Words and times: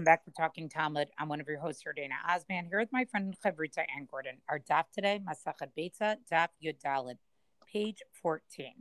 Welcome 0.00 0.12
back 0.12 0.24
to 0.24 0.30
Talking 0.30 0.70
Talmud. 0.70 1.08
I'm 1.18 1.28
one 1.28 1.42
of 1.42 1.46
your 1.46 1.58
hosts 1.58 1.82
here, 1.82 1.92
Dana 1.92 2.14
Osman, 2.26 2.64
here 2.70 2.78
with 2.78 2.88
my 2.90 3.04
friend 3.04 3.36
chavruta 3.44 3.84
Anne 3.94 4.08
Gordon. 4.10 4.38
Our 4.48 4.58
daf 4.58 4.84
today, 4.94 5.20
Masachet 5.22 5.68
Beitza, 5.78 6.16
daf 6.32 6.48
Yud 6.64 7.16
page 7.70 7.98
14. 8.22 8.72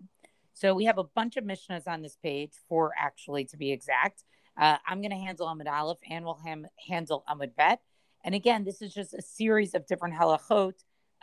So 0.53 0.73
we 0.73 0.85
have 0.85 0.97
a 0.97 1.03
bunch 1.03 1.35
of 1.35 1.43
mishnahs 1.43 1.89
on 1.89 2.03
this 2.03 2.15
page, 2.23 2.53
four 2.69 2.93
actually 2.97 3.43
to 3.47 3.57
be 3.57 3.73
exact. 3.73 4.23
Uh, 4.57 4.77
I'm 4.87 5.01
going 5.01 5.11
to 5.11 5.17
handle 5.17 5.47
Amud 5.47 5.67
Aleph 5.67 5.97
and 6.09 6.23
we'll 6.23 6.39
ham- 6.41 6.67
handle 6.87 7.25
Amud 7.29 7.53
Bet. 7.53 7.81
And 8.23 8.33
again, 8.33 8.63
this 8.63 8.81
is 8.81 8.93
just 8.93 9.13
a 9.13 9.21
series 9.21 9.75
of 9.75 9.85
different 9.87 10.15
halachot 10.15 10.75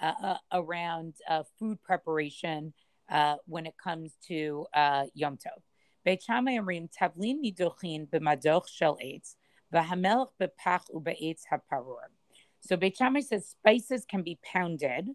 uh, 0.02 0.12
uh, 0.22 0.36
around 0.52 1.14
uh, 1.26 1.44
food 1.58 1.82
preparation 1.82 2.74
uh, 3.10 3.36
when 3.46 3.64
it 3.64 3.78
comes 3.82 4.12
to 4.28 4.66
uh, 4.74 5.06
Yom 5.14 5.38
Tov. 5.38 5.62
Beit 6.04 6.22
Shammai 6.22 6.58
Amrim 6.58 6.90
Tavlin 6.94 7.42
Midochin 7.42 8.06
b'madoch 8.10 8.68
shel 8.68 8.98
eitz 9.02 9.36
So 12.60 12.76
Beit 12.76 12.96
Shammai 12.96 13.20
says 13.20 13.46
spices 13.46 14.04
can 14.08 14.22
be 14.22 14.38
pounded 14.42 15.10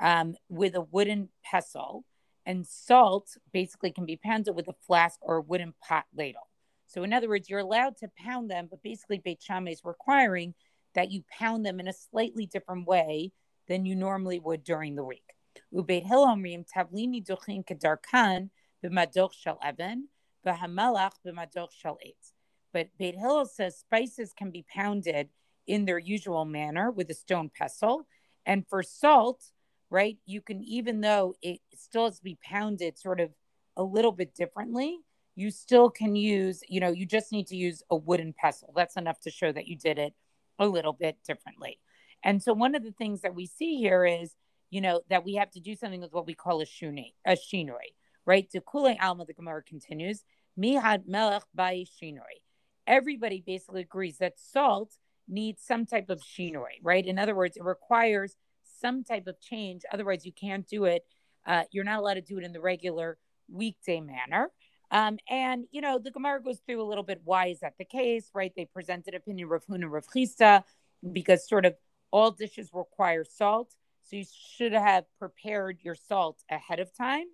um, 0.00 0.34
with 0.48 0.74
a 0.74 0.80
wooden 0.80 1.28
pestle, 1.44 2.04
and 2.46 2.66
salt 2.66 3.36
basically 3.52 3.92
can 3.92 4.04
be 4.06 4.16
pounded 4.16 4.54
with 4.54 4.68
a 4.68 4.74
flask 4.86 5.18
or 5.22 5.36
a 5.36 5.42
wooden 5.42 5.74
pot 5.86 6.04
ladle. 6.14 6.48
So, 6.86 7.04
in 7.04 7.12
other 7.12 7.28
words, 7.28 7.48
you're 7.48 7.60
allowed 7.60 7.96
to 7.98 8.08
pound 8.18 8.50
them, 8.50 8.68
but 8.68 8.82
basically, 8.82 9.18
Beit 9.18 9.42
Shammai 9.42 9.72
is 9.72 9.80
requiring 9.84 10.54
that 10.94 11.10
you 11.10 11.24
pound 11.38 11.64
them 11.64 11.80
in 11.80 11.88
a 11.88 11.92
slightly 11.92 12.46
different 12.46 12.86
way 12.86 13.32
than 13.68 13.86
you 13.86 13.96
normally 13.96 14.38
would 14.38 14.62
during 14.62 14.94
the 14.94 15.04
week. 15.04 15.24
Ubeit 15.72 16.06
Hilomrim 16.06 16.66
Tavlini 16.68 17.24
Duchin 17.24 17.64
Kedarkan 17.64 18.50
b'madoch 18.84 19.32
shel 19.32 19.58
even 19.66 20.08
v'hamalach 20.46 21.12
b'madoch 21.24 21.72
shel 21.72 21.98
eitz. 22.06 22.31
But 22.72 22.88
Beit 22.98 23.16
Hillel 23.16 23.46
says 23.46 23.78
spices 23.78 24.32
can 24.32 24.50
be 24.50 24.64
pounded 24.72 25.28
in 25.66 25.84
their 25.84 25.98
usual 25.98 26.44
manner 26.44 26.90
with 26.90 27.10
a 27.10 27.14
stone 27.14 27.50
pestle, 27.56 28.06
and 28.46 28.66
for 28.68 28.82
salt, 28.82 29.42
right? 29.90 30.18
You 30.26 30.40
can, 30.40 30.64
even 30.64 31.00
though 31.00 31.34
it 31.42 31.60
still 31.74 32.04
has 32.06 32.18
to 32.18 32.24
be 32.24 32.38
pounded 32.42 32.98
sort 32.98 33.20
of 33.20 33.30
a 33.76 33.82
little 33.82 34.12
bit 34.12 34.34
differently, 34.34 34.98
you 35.34 35.50
still 35.50 35.88
can 35.88 36.14
use, 36.16 36.62
you 36.68 36.80
know, 36.80 36.90
you 36.90 37.06
just 37.06 37.32
need 37.32 37.46
to 37.48 37.56
use 37.56 37.82
a 37.90 37.96
wooden 37.96 38.34
pestle. 38.36 38.72
That's 38.76 38.96
enough 38.96 39.20
to 39.20 39.30
show 39.30 39.52
that 39.52 39.66
you 39.66 39.76
did 39.76 39.98
it 39.98 40.14
a 40.58 40.66
little 40.66 40.92
bit 40.92 41.18
differently. 41.26 41.78
And 42.24 42.42
so 42.42 42.52
one 42.52 42.74
of 42.74 42.82
the 42.82 42.92
things 42.92 43.22
that 43.22 43.34
we 43.34 43.46
see 43.46 43.76
here 43.76 44.04
is, 44.04 44.34
you 44.70 44.80
know, 44.80 45.02
that 45.10 45.24
we 45.24 45.34
have 45.34 45.50
to 45.52 45.60
do 45.60 45.74
something 45.74 46.00
with 46.00 46.12
what 46.12 46.26
we 46.26 46.34
call 46.34 46.60
a 46.60 46.66
shuni, 46.66 47.12
a 47.26 47.32
shinoi, 47.32 47.94
right? 48.26 48.50
To 48.50 48.60
kule 48.60 48.94
alma, 49.00 49.24
the 49.24 49.34
Gemara 49.34 49.62
continues, 49.62 50.22
mihad 50.56 51.04
melech 51.06 51.44
by 51.54 51.84
shinoi. 52.00 52.40
Everybody 52.86 53.42
basically 53.44 53.82
agrees 53.82 54.18
that 54.18 54.34
salt 54.38 54.92
needs 55.28 55.62
some 55.62 55.86
type 55.86 56.10
of 56.10 56.20
shinoi, 56.20 56.80
right? 56.82 57.04
In 57.04 57.18
other 57.18 57.34
words, 57.34 57.56
it 57.56 57.64
requires 57.64 58.36
some 58.80 59.04
type 59.04 59.26
of 59.26 59.40
change. 59.40 59.82
Otherwise, 59.92 60.26
you 60.26 60.32
can't 60.32 60.66
do 60.66 60.84
it. 60.84 61.04
Uh, 61.46 61.64
you're 61.70 61.84
not 61.84 61.98
allowed 61.98 62.14
to 62.14 62.20
do 62.20 62.38
it 62.38 62.44
in 62.44 62.52
the 62.52 62.60
regular 62.60 63.18
weekday 63.50 64.00
manner. 64.00 64.50
Um, 64.90 65.18
and 65.30 65.64
you 65.70 65.80
know, 65.80 65.98
the 65.98 66.10
Gemara 66.10 66.42
goes 66.42 66.58
through 66.66 66.82
a 66.82 66.84
little 66.84 67.04
bit 67.04 67.22
why 67.24 67.46
is 67.46 67.60
that 67.60 67.74
the 67.78 67.84
case, 67.84 68.30
right? 68.34 68.52
They 68.54 68.66
presented 68.66 69.14
opinion 69.14 69.48
Rav 69.48 69.64
Huna 69.66 69.90
Rav 69.90 70.06
Chisda 70.06 70.64
because 71.12 71.48
sort 71.48 71.64
of 71.64 71.74
all 72.10 72.30
dishes 72.30 72.70
require 72.74 73.24
salt, 73.24 73.74
so 74.02 74.16
you 74.16 74.24
should 74.56 74.72
have 74.72 75.04
prepared 75.18 75.78
your 75.82 75.94
salt 75.94 76.42
ahead 76.50 76.78
of 76.78 76.94
time. 76.94 77.24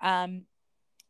Um, 0.00 0.42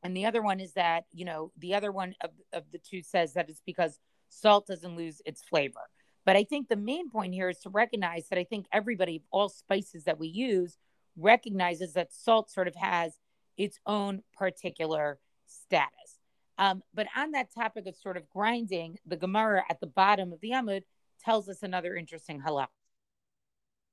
and 0.03 0.17
the 0.17 0.27
other 0.27 0.43
one 0.43 0.61
is 0.61 0.73
that 0.75 1.05
you 1.13 1.25
know 1.25 1.53
the 1.59 1.75
other 1.75 1.93
one 1.93 2.15
of, 2.23 2.31
of 2.53 2.65
the 2.73 2.79
two 2.79 3.03
says 3.03 3.35
that 3.35 3.49
it's 3.49 3.63
because 3.65 3.99
salt 4.29 4.67
doesn't 4.67 4.97
lose 4.97 5.23
its 5.25 5.43
flavor. 5.43 5.81
But 6.25 6.37
I 6.37 6.45
think 6.45 6.69
the 6.69 6.77
main 6.77 7.09
point 7.11 7.33
here 7.33 7.49
is 7.49 7.59
to 7.61 7.71
recognize 7.71 8.29
that 8.29 8.39
I 8.39 8.45
think 8.45 8.67
everybody, 8.71 9.23
all 9.31 9.49
spices 9.49 10.05
that 10.05 10.19
we 10.19 10.29
use, 10.29 10.77
recognizes 11.17 11.95
that 11.95 12.13
salt 12.13 12.51
sort 12.51 12.69
of 12.69 12.75
has 12.75 13.17
its 13.57 13.79
own 13.87 14.23
particular 14.37 15.19
status. 15.47 16.19
Um, 16.59 16.83
but 16.93 17.07
on 17.17 17.31
that 17.33 17.55
topic 17.55 17.87
of 17.87 17.97
sort 17.97 18.17
of 18.17 18.29
grinding, 18.29 18.99
the 19.07 19.17
Gemara 19.17 19.65
at 19.71 19.81
the 19.81 19.87
bottom 19.87 20.33
of 20.33 20.41
the 20.41 20.51
Amud 20.51 20.83
tells 21.25 21.49
us 21.49 21.63
another 21.63 21.95
interesting 21.95 22.43
halakha. 22.43 22.69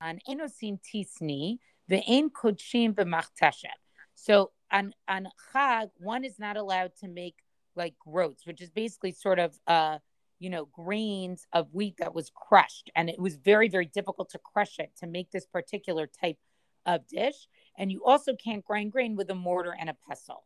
On 0.01 0.19
enosin 0.27 0.79
tisni, 0.81 1.59
ve'en 1.89 2.29
kodshim 2.31 2.93
b'machteshet. 2.93 3.84
So 4.15 4.51
on 4.71 4.93
on 5.07 5.27
Chag, 5.53 5.89
one 5.97 6.23
is 6.23 6.39
not 6.39 6.57
allowed 6.57 6.91
to 7.01 7.07
make 7.07 7.35
like 7.75 7.95
groats, 7.99 8.45
which 8.45 8.61
is 8.61 8.69
basically 8.69 9.11
sort 9.11 9.39
of 9.39 9.57
uh 9.67 9.99
you 10.39 10.49
know, 10.49 10.65
grains 10.65 11.47
of 11.53 11.73
wheat 11.73 11.95
that 11.97 12.13
was 12.13 12.31
crushed. 12.35 12.89
And 12.95 13.09
it 13.09 13.19
was 13.19 13.35
very, 13.35 13.69
very 13.69 13.85
difficult 13.85 14.29
to 14.31 14.39
crush 14.39 14.79
it 14.79 14.91
to 14.99 15.07
make 15.07 15.31
this 15.31 15.45
particular 15.45 16.07
type 16.07 16.37
of 16.85 17.07
dish. 17.07 17.47
And 17.77 17.91
you 17.91 18.03
also 18.03 18.35
can't 18.35 18.63
grind 18.63 18.91
grain 18.91 19.15
with 19.15 19.29
a 19.29 19.35
mortar 19.35 19.75
and 19.79 19.89
a 19.89 19.95
pestle. 20.07 20.45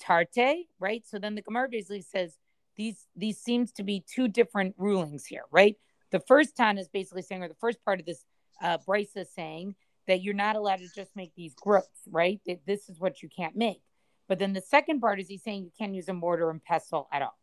Tarte, 0.00 0.66
right? 0.78 1.02
So 1.06 1.18
then 1.18 1.34
the 1.34 1.42
Gemara 1.42 1.68
basically 1.68 2.02
says 2.02 2.38
these 2.76 3.06
these 3.16 3.38
seems 3.38 3.72
to 3.72 3.82
be 3.82 4.04
two 4.06 4.28
different 4.28 4.74
rulings 4.78 5.26
here, 5.26 5.44
right? 5.50 5.76
The 6.10 6.20
first 6.20 6.56
time 6.56 6.78
is 6.78 6.88
basically 6.88 7.22
saying, 7.22 7.42
or 7.42 7.48
the 7.48 7.54
first 7.54 7.84
part 7.84 8.00
of 8.00 8.06
this 8.06 8.24
uh, 8.62 8.78
Bryce 8.86 9.16
is 9.16 9.28
saying 9.34 9.74
that 10.10 10.22
you're 10.22 10.34
not 10.34 10.56
allowed 10.56 10.80
to 10.80 10.88
just 10.94 11.14
make 11.14 11.32
these 11.36 11.54
groats, 11.54 12.00
right? 12.10 12.40
That 12.46 12.66
this 12.66 12.88
is 12.88 12.98
what 12.98 13.22
you 13.22 13.28
can't 13.28 13.54
make. 13.54 13.80
But 14.28 14.40
then 14.40 14.52
the 14.52 14.60
second 14.60 15.00
part 15.00 15.20
is 15.20 15.28
he's 15.28 15.44
saying 15.44 15.64
you 15.64 15.70
can't 15.78 15.94
use 15.94 16.08
a 16.08 16.12
mortar 16.14 16.50
and 16.50 16.62
pestle 16.62 17.08
at 17.12 17.22
all. 17.22 17.38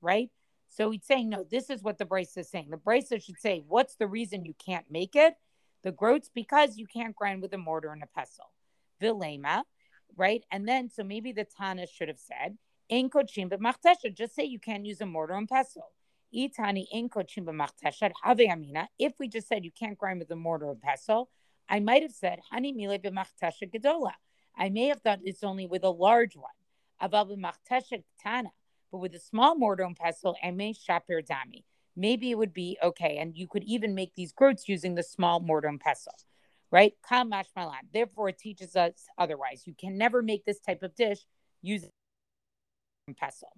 Right? 0.00 0.30
So 0.68 0.90
he's 0.90 1.04
saying, 1.04 1.28
no, 1.28 1.44
this 1.50 1.70
is 1.70 1.82
what 1.82 1.98
the 1.98 2.04
Brace 2.04 2.36
is 2.36 2.50
saying. 2.50 2.68
The 2.70 2.76
Brace 2.76 3.08
should 3.08 3.38
say, 3.38 3.64
what's 3.66 3.96
the 3.96 4.06
reason 4.06 4.44
you 4.44 4.54
can't 4.64 4.86
make 4.90 5.16
it? 5.16 5.34
The 5.82 5.92
groats 5.92 6.30
because 6.34 6.76
you 6.76 6.86
can't 6.86 7.16
grind 7.16 7.42
with 7.42 7.52
a 7.54 7.58
mortar 7.58 7.90
and 7.90 8.02
a 8.02 8.06
pestle. 8.06 8.50
Vilema, 9.00 9.64
right? 10.16 10.44
And 10.50 10.68
then, 10.68 10.88
so 10.88 11.02
maybe 11.02 11.32
the 11.32 11.44
Tana 11.44 11.86
should 11.86 12.08
have 12.08 12.20
said, 12.20 12.56
in 12.88 13.10
kochim 13.10 13.50
b'machtesha, 13.50 14.14
just 14.14 14.34
say 14.34 14.44
you 14.44 14.58
can't 14.58 14.86
use 14.86 15.00
a 15.00 15.06
mortar 15.06 15.34
and 15.34 15.48
pestle. 15.48 15.90
Itani. 16.34 16.86
If 18.98 19.12
we 19.18 19.28
just 19.28 19.48
said 19.48 19.64
you 19.64 19.70
can't 19.70 19.98
grind 19.98 20.18
with 20.20 20.30
a 20.30 20.36
mortar 20.36 20.70
and 20.70 20.80
pestle, 20.80 21.28
I 21.68 21.80
might 21.80 22.02
have 22.02 22.12
said, 22.12 22.40
hani 22.52 22.74
mile 22.74 22.98
b'machtesha 22.98 23.70
gedola. 23.72 24.12
I 24.56 24.68
may 24.68 24.86
have 24.88 25.00
thought 25.00 25.20
it's 25.22 25.42
only 25.42 25.66
with 25.66 25.84
a 25.84 25.90
large 25.90 26.36
one. 26.36 26.50
But 27.00 28.98
with 28.98 29.14
a 29.14 29.18
small 29.18 29.56
mortar 29.56 29.84
and 29.84 29.96
pestle, 29.96 30.36
I 30.42 30.50
may 30.50 30.74
shapir 30.74 31.26
dami. 31.26 31.64
Maybe 31.96 32.30
it 32.30 32.38
would 32.38 32.52
be 32.52 32.78
okay. 32.82 33.18
And 33.18 33.36
you 33.36 33.48
could 33.48 33.64
even 33.64 33.94
make 33.94 34.14
these 34.14 34.32
groats 34.32 34.68
using 34.68 34.94
the 34.94 35.02
small 35.02 35.40
mortar 35.40 35.68
and 35.68 35.80
pestle, 35.80 36.14
right? 36.70 36.94
Kamash 37.10 37.48
malan. 37.56 37.88
Therefore, 37.92 38.28
it 38.28 38.38
teaches 38.38 38.76
us 38.76 39.06
otherwise. 39.18 39.66
You 39.66 39.74
can 39.74 39.96
never 39.98 40.22
make 40.22 40.44
this 40.44 40.60
type 40.60 40.82
of 40.82 40.94
dish 40.94 41.26
using 41.62 41.90
pestle. 43.18 43.52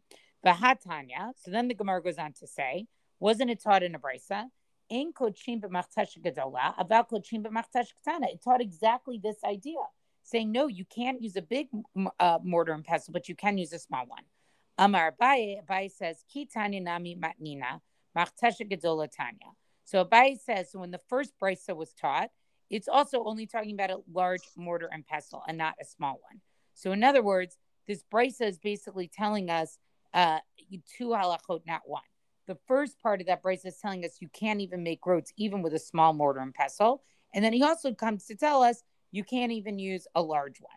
Vahatanya. 0.44 1.32
So 1.42 1.50
then 1.50 1.68
the 1.68 1.74
Gemara 1.74 2.02
goes 2.02 2.18
on 2.18 2.32
to 2.34 2.46
say, 2.46 2.86
wasn't 3.20 3.50
it 3.50 3.62
taught 3.62 3.82
in 3.82 3.94
a 3.94 3.98
brisa? 3.98 4.46
It 4.90 5.14
taught 8.44 8.60
exactly 8.60 9.20
this 9.22 9.36
idea 9.44 9.78
saying, 10.22 10.52
no, 10.52 10.66
you 10.66 10.84
can't 10.84 11.22
use 11.22 11.36
a 11.36 11.42
big 11.42 11.68
uh, 12.20 12.38
mortar 12.42 12.72
and 12.72 12.84
pestle, 12.84 13.12
but 13.12 13.28
you 13.28 13.34
can 13.34 13.58
use 13.58 13.72
a 13.72 13.78
small 13.78 14.04
one. 14.06 14.22
Amar 14.76 15.12
Abaye, 15.12 15.64
Abaye 15.64 15.90
says, 15.90 16.24
Ki 16.32 16.46
tanya 16.46 16.80
nami 16.80 17.16
matnina, 17.16 17.80
machtesha 18.16 18.68
gedola 18.68 19.08
tanya. 19.10 19.52
So 19.84 20.04
Abaye 20.04 20.38
says, 20.38 20.72
so 20.72 20.80
when 20.80 20.90
the 20.90 21.00
first 21.08 21.32
brisa 21.40 21.76
was 21.76 21.92
taught, 21.92 22.30
it's 22.70 22.88
also 22.88 23.24
only 23.24 23.46
talking 23.46 23.74
about 23.74 23.90
a 23.90 24.00
large 24.12 24.42
mortar 24.56 24.88
and 24.92 25.06
pestle 25.06 25.42
and 25.46 25.56
not 25.56 25.74
a 25.80 25.84
small 25.84 26.20
one. 26.28 26.40
So 26.74 26.92
in 26.92 27.04
other 27.04 27.22
words, 27.22 27.56
this 27.86 28.02
brisa 28.12 28.48
is 28.48 28.58
basically 28.58 29.08
telling 29.08 29.50
us 29.50 29.78
uh, 30.14 30.38
two 30.96 31.08
halachot, 31.08 31.60
not 31.66 31.82
one. 31.84 32.02
The 32.46 32.56
first 32.66 33.00
part 33.00 33.20
of 33.20 33.26
that 33.26 33.42
brisa 33.42 33.66
is 33.66 33.78
telling 33.78 34.04
us 34.04 34.18
you 34.20 34.28
can't 34.28 34.60
even 34.60 34.82
make 34.82 35.00
groats 35.00 35.32
even 35.36 35.62
with 35.62 35.74
a 35.74 35.78
small 35.78 36.12
mortar 36.12 36.40
and 36.40 36.54
pestle. 36.54 37.02
And 37.34 37.44
then 37.44 37.52
he 37.52 37.62
also 37.62 37.92
comes 37.92 38.26
to 38.26 38.36
tell 38.36 38.62
us 38.62 38.82
you 39.10 39.24
can't 39.24 39.52
even 39.52 39.78
use 39.78 40.06
a 40.14 40.22
large 40.22 40.60
one. 40.60 40.76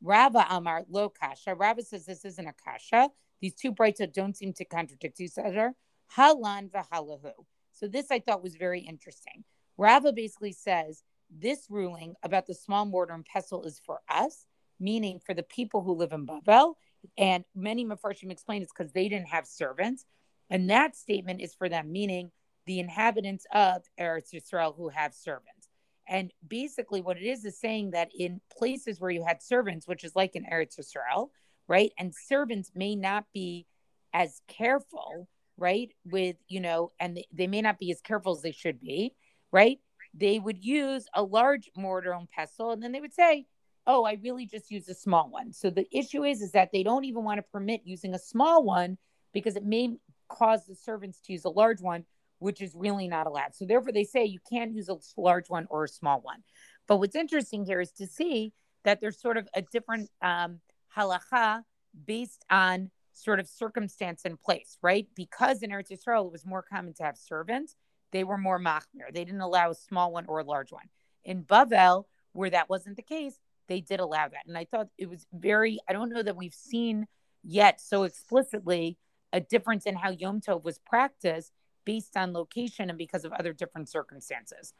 Rava 0.00 0.46
Amar 0.48 0.84
lo 0.88 1.08
kasha. 1.08 1.54
Rava 1.54 1.82
says 1.82 2.06
this 2.06 2.24
isn't 2.24 2.46
a 2.46 2.54
kasha. 2.64 3.10
These 3.40 3.54
two 3.54 3.72
brisas 3.72 4.12
don't 4.12 4.36
seem 4.36 4.52
to 4.54 4.64
contradict 4.64 5.20
each 5.20 5.38
other. 5.38 5.74
Halan 6.16 6.70
v'halahu. 6.70 7.32
So 7.72 7.88
this 7.88 8.10
I 8.10 8.20
thought 8.20 8.42
was 8.42 8.56
very 8.56 8.80
interesting. 8.80 9.44
Rava 9.76 10.12
basically 10.12 10.52
says 10.52 11.02
this 11.30 11.66
ruling 11.68 12.14
about 12.22 12.46
the 12.46 12.54
small 12.54 12.84
mortar 12.84 13.14
and 13.14 13.24
pestle 13.24 13.64
is 13.64 13.80
for 13.84 14.00
us, 14.08 14.46
meaning 14.80 15.20
for 15.24 15.34
the 15.34 15.42
people 15.42 15.82
who 15.82 15.94
live 15.94 16.12
in 16.12 16.26
Bavel. 16.26 16.74
And 17.16 17.44
many 17.54 17.84
Mefarshim 17.84 18.30
explain 18.30 18.62
it's 18.62 18.72
because 18.76 18.92
they 18.92 19.08
didn't 19.08 19.28
have 19.28 19.46
servants. 19.46 20.04
And 20.50 20.70
that 20.70 20.96
statement 20.96 21.40
is 21.40 21.54
for 21.54 21.68
them, 21.68 21.92
meaning 21.92 22.30
the 22.66 22.80
inhabitants 22.80 23.46
of 23.52 23.82
Eretz 23.98 24.32
Yisrael 24.32 24.76
who 24.76 24.88
have 24.88 25.14
servants. 25.14 25.68
And 26.08 26.32
basically, 26.46 27.00
what 27.02 27.18
it 27.18 27.24
is 27.24 27.44
is 27.44 27.58
saying 27.58 27.90
that 27.90 28.10
in 28.18 28.40
places 28.56 29.00
where 29.00 29.10
you 29.10 29.24
had 29.24 29.42
servants, 29.42 29.86
which 29.86 30.04
is 30.04 30.16
like 30.16 30.36
in 30.36 30.44
Eretz 30.44 30.78
Yisrael, 30.78 31.28
right? 31.66 31.92
And 31.98 32.14
servants 32.14 32.72
may 32.74 32.96
not 32.96 33.24
be 33.34 33.66
as 34.14 34.40
careful, 34.48 35.28
right? 35.58 35.90
With, 36.06 36.36
you 36.48 36.60
know, 36.60 36.92
and 36.98 37.16
they, 37.16 37.26
they 37.32 37.46
may 37.46 37.60
not 37.60 37.78
be 37.78 37.90
as 37.90 38.00
careful 38.00 38.32
as 38.32 38.42
they 38.42 38.52
should 38.52 38.80
be, 38.80 39.14
right? 39.52 39.78
They 40.14 40.38
would 40.38 40.64
use 40.64 41.06
a 41.14 41.22
large 41.22 41.70
mortar 41.76 42.12
and 42.12 42.30
pestle, 42.30 42.70
and 42.70 42.82
then 42.82 42.92
they 42.92 43.00
would 43.00 43.12
say, 43.12 43.46
oh, 43.88 44.04
I 44.04 44.18
really 44.22 44.46
just 44.46 44.70
use 44.70 44.86
a 44.88 44.94
small 44.94 45.30
one. 45.30 45.52
So 45.52 45.70
the 45.70 45.86
issue 45.90 46.22
is, 46.22 46.42
is 46.42 46.52
that 46.52 46.70
they 46.72 46.82
don't 46.82 47.06
even 47.06 47.24
want 47.24 47.38
to 47.38 47.42
permit 47.42 47.80
using 47.84 48.14
a 48.14 48.18
small 48.18 48.62
one 48.62 48.98
because 49.32 49.56
it 49.56 49.64
may 49.64 49.96
cause 50.28 50.66
the 50.66 50.74
servants 50.74 51.20
to 51.22 51.32
use 51.32 51.46
a 51.46 51.50
large 51.50 51.80
one, 51.80 52.04
which 52.38 52.60
is 52.60 52.74
really 52.76 53.08
not 53.08 53.26
allowed. 53.26 53.54
So 53.54 53.64
therefore, 53.64 53.92
they 53.92 54.04
say 54.04 54.26
you 54.26 54.40
can't 54.48 54.74
use 54.74 54.90
a 54.90 54.98
large 55.16 55.48
one 55.48 55.66
or 55.70 55.84
a 55.84 55.88
small 55.88 56.20
one. 56.20 56.44
But 56.86 56.98
what's 56.98 57.16
interesting 57.16 57.64
here 57.64 57.80
is 57.80 57.90
to 57.92 58.06
see 58.06 58.52
that 58.84 59.00
there's 59.00 59.20
sort 59.20 59.38
of 59.38 59.48
a 59.54 59.62
different 59.62 60.10
um, 60.20 60.60
halacha 60.94 61.62
based 62.06 62.44
on 62.50 62.90
sort 63.14 63.40
of 63.40 63.48
circumstance 63.48 64.22
and 64.26 64.40
place, 64.40 64.76
right? 64.82 65.08
Because 65.16 65.62
in 65.62 65.70
Eretz 65.70 65.90
Yisrael 65.90 66.26
it 66.26 66.32
was 66.32 66.46
more 66.46 66.62
common 66.62 66.92
to 66.94 67.02
have 67.02 67.16
servants, 67.16 67.74
they 68.12 68.22
were 68.22 68.38
more 68.38 68.60
machmir. 68.60 69.12
They 69.12 69.24
didn't 69.24 69.40
allow 69.40 69.70
a 69.70 69.74
small 69.74 70.12
one 70.12 70.26
or 70.26 70.38
a 70.38 70.44
large 70.44 70.72
one. 70.72 70.88
In 71.24 71.42
Bavel, 71.42 72.04
where 72.32 72.50
that 72.50 72.70
wasn't 72.70 72.96
the 72.96 73.02
case, 73.02 73.38
they 73.68 73.80
did 73.80 74.00
allow 74.00 74.28
that. 74.28 74.46
And 74.46 74.56
I 74.56 74.64
thought 74.64 74.88
it 74.98 75.08
was 75.08 75.26
very, 75.32 75.78
I 75.88 75.92
don't 75.92 76.10
know 76.10 76.22
that 76.22 76.36
we've 76.36 76.54
seen 76.54 77.06
yet 77.44 77.80
so 77.80 78.02
explicitly 78.02 78.98
a 79.32 79.40
difference 79.40 79.86
in 79.86 79.94
how 79.94 80.10
Yom 80.10 80.40
Tov 80.40 80.64
was 80.64 80.78
practiced 80.78 81.52
based 81.84 82.16
on 82.16 82.32
location 82.32 82.88
and 82.88 82.98
because 82.98 83.24
of 83.24 83.32
other 83.32 83.52
different 83.52 83.88
circumstances. 83.88 84.72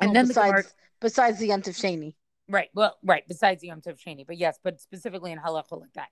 And 0.00 0.08
well, 0.08 0.14
then 0.14 0.28
besides, 0.28 0.46
the 0.46 0.52
Gemara, 0.52 0.64
besides 1.00 1.38
the 1.38 1.46
Yom 1.48 1.62
Tov 1.62 1.74
Sheni. 1.74 2.14
Right. 2.48 2.68
Well, 2.74 2.96
right. 3.02 3.24
Besides 3.26 3.62
the 3.62 3.68
Yom 3.68 3.80
Tov 3.80 3.98
Sheni, 3.98 4.26
but 4.26 4.36
yes, 4.36 4.58
but 4.62 4.80
specifically 4.80 5.32
in 5.32 5.38
halacha 5.38 5.80
like 5.80 5.92
that. 5.94 6.08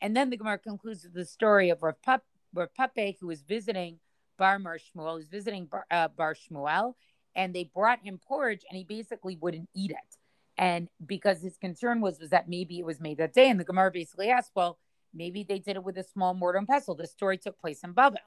And 0.00 0.16
then 0.16 0.30
the 0.30 0.36
Gemara 0.36 0.58
concludes 0.58 1.04
with 1.04 1.14
the 1.14 1.24
story 1.24 1.70
of 1.70 1.82
Rav, 1.82 2.00
Pap, 2.02 2.22
Rav 2.54 2.68
Pape, 2.74 3.18
who 3.20 3.28
was 3.28 3.42
visiting 3.42 3.98
Bar 4.38 4.58
Mar 4.58 4.78
Shmuel, 4.78 5.16
was 5.16 5.26
visiting 5.26 5.66
Bar, 5.66 5.86
uh, 5.90 6.08
Bar 6.08 6.34
Shmuel, 6.34 6.94
and 7.34 7.54
they 7.54 7.64
brought 7.64 8.00
him 8.02 8.18
porridge, 8.26 8.64
and 8.68 8.76
he 8.76 8.84
basically 8.84 9.36
wouldn't 9.36 9.68
eat 9.74 9.90
it. 9.90 10.16
And 10.60 10.90
because 11.06 11.40
his 11.40 11.56
concern 11.56 12.02
was 12.02 12.20
was 12.20 12.28
that 12.30 12.46
maybe 12.46 12.78
it 12.78 12.84
was 12.84 13.00
made 13.00 13.16
that 13.16 13.32
day, 13.32 13.48
and 13.48 13.58
the 13.58 13.64
Gemara 13.64 13.90
basically 13.90 14.28
asked, 14.28 14.52
well, 14.54 14.78
maybe 15.14 15.42
they 15.42 15.58
did 15.58 15.76
it 15.76 15.82
with 15.82 15.96
a 15.96 16.04
small 16.04 16.34
mortar 16.34 16.58
and 16.58 16.68
pestle. 16.68 16.94
The 16.94 17.06
story 17.06 17.38
took 17.38 17.58
place 17.58 17.82
in 17.82 17.94
Bavel. 17.94 18.18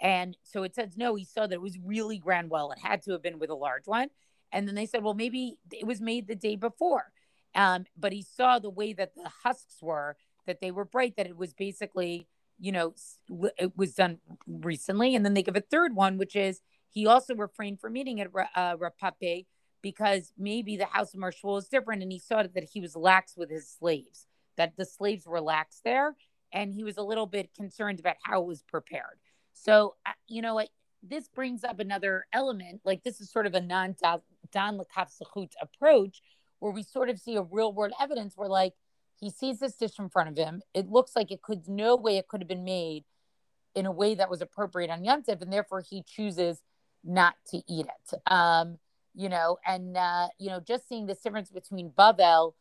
And 0.00 0.36
so 0.42 0.64
it 0.64 0.74
says, 0.74 0.96
no, 0.96 1.14
he 1.14 1.24
saw 1.24 1.46
that 1.46 1.54
it 1.54 1.62
was 1.62 1.78
really 1.78 2.18
grand 2.18 2.50
well. 2.50 2.72
It 2.72 2.80
had 2.80 3.02
to 3.04 3.12
have 3.12 3.22
been 3.22 3.38
with 3.38 3.50
a 3.50 3.54
large 3.54 3.86
one. 3.86 4.08
And 4.50 4.66
then 4.66 4.74
they 4.74 4.86
said, 4.86 5.04
well, 5.04 5.14
maybe 5.14 5.58
it 5.72 5.86
was 5.86 6.00
made 6.00 6.26
the 6.26 6.34
day 6.34 6.56
before. 6.56 7.12
Um, 7.54 7.84
but 7.96 8.12
he 8.12 8.22
saw 8.22 8.58
the 8.58 8.68
way 8.68 8.92
that 8.92 9.14
the 9.14 9.30
husks 9.44 9.76
were, 9.80 10.16
that 10.46 10.60
they 10.60 10.72
were 10.72 10.84
bright, 10.84 11.16
that 11.16 11.26
it 11.26 11.36
was 11.36 11.54
basically, 11.54 12.26
you 12.58 12.72
know, 12.72 12.94
it 13.58 13.76
was 13.76 13.94
done 13.94 14.18
recently. 14.48 15.14
And 15.14 15.24
then 15.24 15.34
they 15.34 15.42
give 15.44 15.56
a 15.56 15.60
third 15.60 15.94
one, 15.94 16.18
which 16.18 16.34
is 16.34 16.60
he 16.90 17.06
also 17.06 17.36
refrained 17.36 17.80
from 17.80 17.96
eating 17.96 18.20
at 18.20 18.28
uh, 18.56 18.74
Rav 18.76 18.92
Pape 18.98 19.46
because 19.86 20.32
maybe 20.36 20.76
the 20.76 20.86
house 20.86 21.14
of 21.14 21.20
Mar 21.20 21.30
Shmuel 21.30 21.58
is 21.58 21.68
different. 21.68 22.02
And 22.02 22.10
he 22.10 22.18
saw 22.18 22.42
that 22.42 22.64
he 22.64 22.80
was 22.80 22.96
lax 22.96 23.36
with 23.36 23.48
his 23.48 23.68
slaves, 23.68 24.26
that 24.56 24.76
the 24.76 24.84
slaves 24.84 25.28
were 25.28 25.40
lax 25.40 25.80
there. 25.84 26.16
And 26.52 26.74
he 26.74 26.82
was 26.82 26.96
a 26.96 27.04
little 27.04 27.26
bit 27.26 27.54
concerned 27.54 28.00
about 28.00 28.16
how 28.24 28.42
it 28.42 28.48
was 28.48 28.64
prepared. 28.64 29.20
So, 29.52 29.94
you 30.26 30.42
know, 30.42 30.60
this 31.04 31.28
brings 31.28 31.62
up 31.62 31.78
another 31.78 32.26
element. 32.32 32.80
Like 32.84 33.04
this 33.04 33.20
is 33.20 33.30
sort 33.30 33.46
of 33.46 33.54
a 33.54 33.60
non 33.60 33.94
Don 34.50 34.76
Lakaf 34.76 35.20
approach 35.62 36.20
where 36.58 36.72
we 36.72 36.82
sort 36.82 37.08
of 37.08 37.20
see 37.20 37.36
a 37.36 37.42
real 37.42 37.72
world 37.72 37.92
evidence 38.00 38.32
where 38.34 38.48
like 38.48 38.72
he 39.20 39.30
sees 39.30 39.60
this 39.60 39.76
dish 39.76 40.00
in 40.00 40.08
front 40.08 40.30
of 40.30 40.36
him. 40.36 40.62
It 40.74 40.90
looks 40.90 41.14
like 41.14 41.30
it 41.30 41.42
could 41.42 41.68
no 41.68 41.94
way 41.94 42.16
it 42.16 42.26
could 42.26 42.40
have 42.40 42.48
been 42.48 42.64
made 42.64 43.04
in 43.76 43.86
a 43.86 43.92
way 43.92 44.16
that 44.16 44.30
was 44.30 44.42
appropriate 44.42 44.90
on 44.90 45.04
Yontif, 45.04 45.42
and 45.42 45.52
therefore 45.52 45.84
he 45.88 46.02
chooses 46.02 46.60
not 47.04 47.36
to 47.50 47.58
eat 47.68 47.86
it. 47.86 48.18
Um, 48.26 48.78
you 49.16 49.28
know, 49.28 49.58
and 49.66 49.96
uh, 49.96 50.28
you 50.38 50.50
know, 50.50 50.60
just 50.60 50.88
seeing 50.88 51.06
this 51.06 51.20
difference 51.20 51.50
between 51.50 51.90
Bavel 51.90 52.52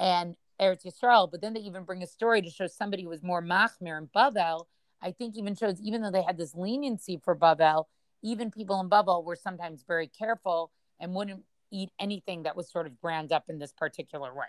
and 0.00 0.34
Eretz 0.60 0.84
Yisrael, 0.84 1.30
but 1.30 1.40
then 1.40 1.54
they 1.54 1.60
even 1.60 1.84
bring 1.84 2.02
a 2.02 2.06
story 2.06 2.42
to 2.42 2.50
show 2.50 2.66
somebody 2.66 3.06
was 3.06 3.22
more 3.22 3.42
machmir 3.42 3.96
in 3.98 4.08
Bavel 4.08 4.66
I 5.00 5.12
think 5.12 5.36
even 5.36 5.54
shows 5.54 5.80
even 5.80 6.02
though 6.02 6.10
they 6.10 6.22
had 6.22 6.36
this 6.36 6.54
leniency 6.54 7.20
for 7.22 7.36
Bavel, 7.36 7.84
even 8.22 8.50
people 8.50 8.80
in 8.80 8.88
Bavel 8.88 9.24
were 9.24 9.36
sometimes 9.36 9.84
very 9.86 10.08
careful 10.08 10.72
and 11.00 11.14
wouldn't 11.14 11.44
eat 11.70 11.90
anything 12.00 12.44
that 12.44 12.56
was 12.56 12.70
sort 12.70 12.86
of 12.86 13.00
ground 13.00 13.32
up 13.32 13.44
in 13.48 13.58
this 13.58 13.72
particular 13.72 14.34
way. 14.34 14.46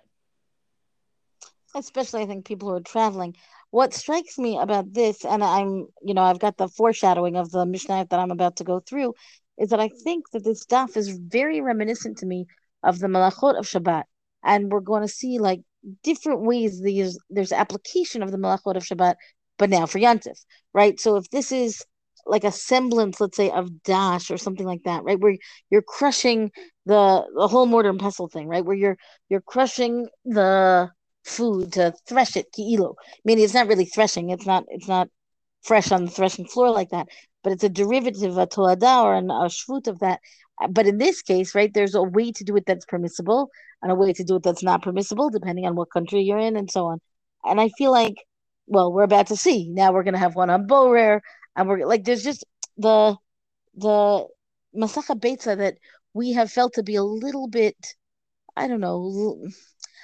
Especially, 1.75 2.23
I 2.23 2.25
think 2.25 2.45
people 2.45 2.69
who 2.69 2.75
are 2.75 2.81
traveling. 2.81 3.35
What 3.69 3.93
strikes 3.93 4.39
me 4.39 4.57
about 4.57 4.91
this, 4.91 5.23
and 5.23 5.43
I'm, 5.43 5.85
you 6.01 6.15
know, 6.15 6.23
I've 6.23 6.39
got 6.39 6.57
the 6.57 6.67
foreshadowing 6.67 7.35
of 7.35 7.51
the 7.51 7.67
Mishnah 7.67 8.07
that 8.09 8.19
I'm 8.19 8.31
about 8.31 8.55
to 8.55 8.63
go 8.63 8.79
through, 8.79 9.13
is 9.59 9.69
that 9.69 9.79
I 9.79 9.89
think 10.03 10.29
that 10.31 10.43
this 10.43 10.61
stuff 10.61 10.97
is 10.97 11.09
very 11.09 11.61
reminiscent 11.61 12.17
to 12.19 12.25
me 12.25 12.45
of 12.83 12.99
the 12.99 13.07
Malachot 13.07 13.57
of 13.57 13.65
Shabbat. 13.65 14.03
And 14.43 14.71
we're 14.71 14.79
going 14.79 15.01
to 15.01 15.07
see 15.07 15.37
like 15.37 15.61
different 16.03 16.41
ways 16.41 16.81
these 16.81 17.17
there's 17.29 17.51
application 17.51 18.23
of 18.23 18.31
the 18.31 18.37
Malachot 18.37 18.75
of 18.75 18.83
Shabbat 18.83 19.15
but 19.57 19.69
now 19.69 19.85
for 19.85 19.99
Yantif, 19.99 20.39
right? 20.73 20.99
So 20.99 21.17
if 21.17 21.29
this 21.29 21.51
is 21.51 21.83
like 22.25 22.43
a 22.43 22.51
semblance, 22.51 23.19
let's 23.19 23.37
say, 23.37 23.51
of 23.51 23.83
dash 23.83 24.31
or 24.31 24.37
something 24.37 24.65
like 24.65 24.83
that, 24.85 25.03
right? 25.03 25.19
Where 25.19 25.35
you're 25.69 25.81
crushing 25.81 26.51
the 26.85 27.25
the 27.35 27.47
whole 27.47 27.65
mortar 27.65 27.89
and 27.89 27.99
pestle 27.99 28.29
thing, 28.29 28.47
right? 28.47 28.63
Where 28.63 28.75
you're 28.75 28.97
you're 29.29 29.41
crushing 29.41 30.07
the 30.25 30.89
food 31.25 31.73
to 31.73 31.93
thresh 32.07 32.37
it, 32.37 32.47
kiilo. 32.57 32.95
Meaning 33.25 33.43
it's 33.43 33.53
not 33.53 33.67
really 33.67 33.85
threshing, 33.85 34.29
it's 34.29 34.45
not 34.45 34.63
it's 34.69 34.87
not 34.87 35.09
fresh 35.63 35.91
on 35.91 36.05
the 36.05 36.11
threshing 36.11 36.45
floor 36.45 36.71
like 36.71 36.89
that, 36.89 37.07
but 37.43 37.53
it's 37.53 37.63
a 37.63 37.69
derivative, 37.69 38.37
a 38.37 38.47
toladah 38.47 39.03
or 39.03 39.13
an, 39.15 39.29
a 39.29 39.45
shvut 39.45 39.87
of 39.87 39.99
that. 39.99 40.19
But 40.69 40.87
in 40.87 40.97
this 40.97 41.21
case, 41.21 41.55
right, 41.55 41.73
there's 41.73 41.95
a 41.95 42.03
way 42.03 42.31
to 42.33 42.43
do 42.43 42.55
it 42.57 42.65
that's 42.65 42.85
permissible 42.85 43.49
and 43.81 43.91
a 43.91 43.95
way 43.95 44.13
to 44.13 44.23
do 44.23 44.35
it 44.35 44.43
that's 44.43 44.63
not 44.63 44.83
permissible, 44.83 45.29
depending 45.29 45.65
on 45.65 45.75
what 45.75 45.91
country 45.91 46.21
you're 46.21 46.39
in 46.39 46.57
and 46.57 46.69
so 46.69 46.87
on. 46.87 46.99
And 47.45 47.61
I 47.61 47.69
feel 47.77 47.91
like 47.91 48.15
well, 48.69 48.93
we're 48.93 49.03
about 49.03 49.27
to 49.27 49.35
see. 49.35 49.67
Now 49.69 49.91
we're 49.91 50.03
gonna 50.03 50.19
have 50.19 50.35
one 50.35 50.49
on 50.49 50.67
Borer, 50.67 51.21
and 51.55 51.67
we're 51.67 51.85
like, 51.85 52.05
there's 52.05 52.23
just 52.23 52.45
the 52.77 53.17
the 53.75 54.27
Masacha 54.75 55.19
Beitza 55.19 55.57
that 55.57 55.75
we 56.13 56.33
have 56.33 56.51
felt 56.51 56.73
to 56.73 56.83
be 56.83 56.95
a 56.95 57.03
little 57.03 57.47
bit, 57.47 57.75
I 58.55 58.67
don't 58.67 58.79
know, 58.79 59.41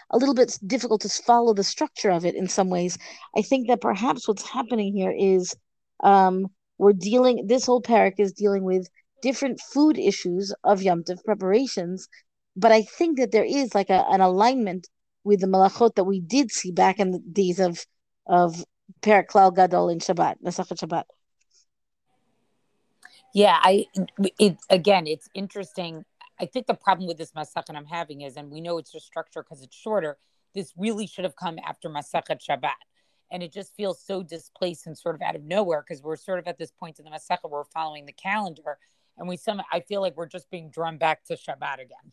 a 0.09 0.17
little 0.17 0.33
bit 0.35 0.57
difficult 0.65 1.01
to 1.01 1.09
follow 1.09 1.53
the 1.53 1.63
structure 1.63 2.09
of 2.09 2.25
it 2.25 2.35
in 2.35 2.47
some 2.47 2.69
ways. 2.69 2.97
I 3.37 3.41
think 3.43 3.67
that 3.67 3.81
perhaps 3.81 4.27
what's 4.27 4.47
happening 4.47 4.95
here 4.95 5.13
is 5.15 5.55
um, 6.03 6.47
we're 6.77 6.93
dealing. 6.93 7.47
This 7.47 7.65
whole 7.65 7.81
parak 7.81 8.13
is 8.19 8.33
dealing 8.33 8.63
with 8.63 8.87
different 9.21 9.59
food 9.59 9.97
issues 9.97 10.53
of 10.63 10.81
Yom 10.81 11.03
Tov 11.03 11.23
preparations, 11.23 12.07
but 12.55 12.71
I 12.71 12.83
think 12.83 13.17
that 13.19 13.31
there 13.31 13.45
is 13.45 13.73
like 13.73 13.89
a, 13.89 14.05
an 14.09 14.21
alignment 14.21 14.87
with 15.23 15.41
the 15.41 15.47
malachot 15.47 15.95
that 15.95 16.03
we 16.03 16.19
did 16.19 16.51
see 16.51 16.71
back 16.71 16.99
in 16.99 17.11
the 17.11 17.19
days 17.19 17.59
of 17.59 17.85
of 18.27 18.63
Perak 19.01 19.29
Klal 19.29 19.55
Gadol 19.55 19.89
in 19.89 19.99
Shabbat, 19.99 20.35
Masachet 20.43 20.77
Shabbat. 20.77 21.03
Yeah, 23.33 23.59
I 23.61 23.85
it 24.39 24.57
again, 24.69 25.07
it's 25.07 25.27
interesting. 25.33 26.05
I 26.39 26.45
think 26.45 26.67
the 26.67 26.73
problem 26.73 27.07
with 27.07 27.17
this 27.17 27.31
Masachet 27.31 27.75
I'm 27.75 27.85
having 27.85 28.21
is, 28.21 28.35
and 28.35 28.51
we 28.51 28.61
know 28.61 28.77
it's 28.77 28.91
just 28.91 29.05
structure 29.05 29.43
because 29.43 29.61
it's 29.63 29.75
shorter. 29.75 30.17
This 30.53 30.73
really 30.77 31.07
should 31.07 31.25
have 31.25 31.35
come 31.35 31.57
after 31.65 31.89
Masachet 31.89 32.39
Shabbat, 32.47 32.79
and 33.31 33.43
it 33.43 33.51
just 33.51 33.75
feels 33.75 34.01
so 34.01 34.23
displaced 34.23 34.87
and 34.87 34.97
sort 34.97 35.15
of 35.15 35.21
out 35.21 35.35
of 35.35 35.43
nowhere 35.43 35.83
because 35.87 36.01
we're 36.01 36.15
sort 36.15 36.39
of 36.39 36.47
at 36.47 36.57
this 36.57 36.71
point 36.71 36.99
in 36.99 37.05
the 37.05 37.11
where 37.11 37.51
we're 37.51 37.63
following 37.65 38.05
the 38.05 38.13
calendar, 38.13 38.77
and 39.17 39.27
we 39.27 39.37
some 39.37 39.61
I 39.71 39.79
feel 39.81 40.01
like 40.01 40.15
we're 40.15 40.27
just 40.27 40.49
being 40.49 40.69
drawn 40.69 40.97
back 40.97 41.23
to 41.25 41.35
Shabbat 41.35 41.75
again. 41.75 42.11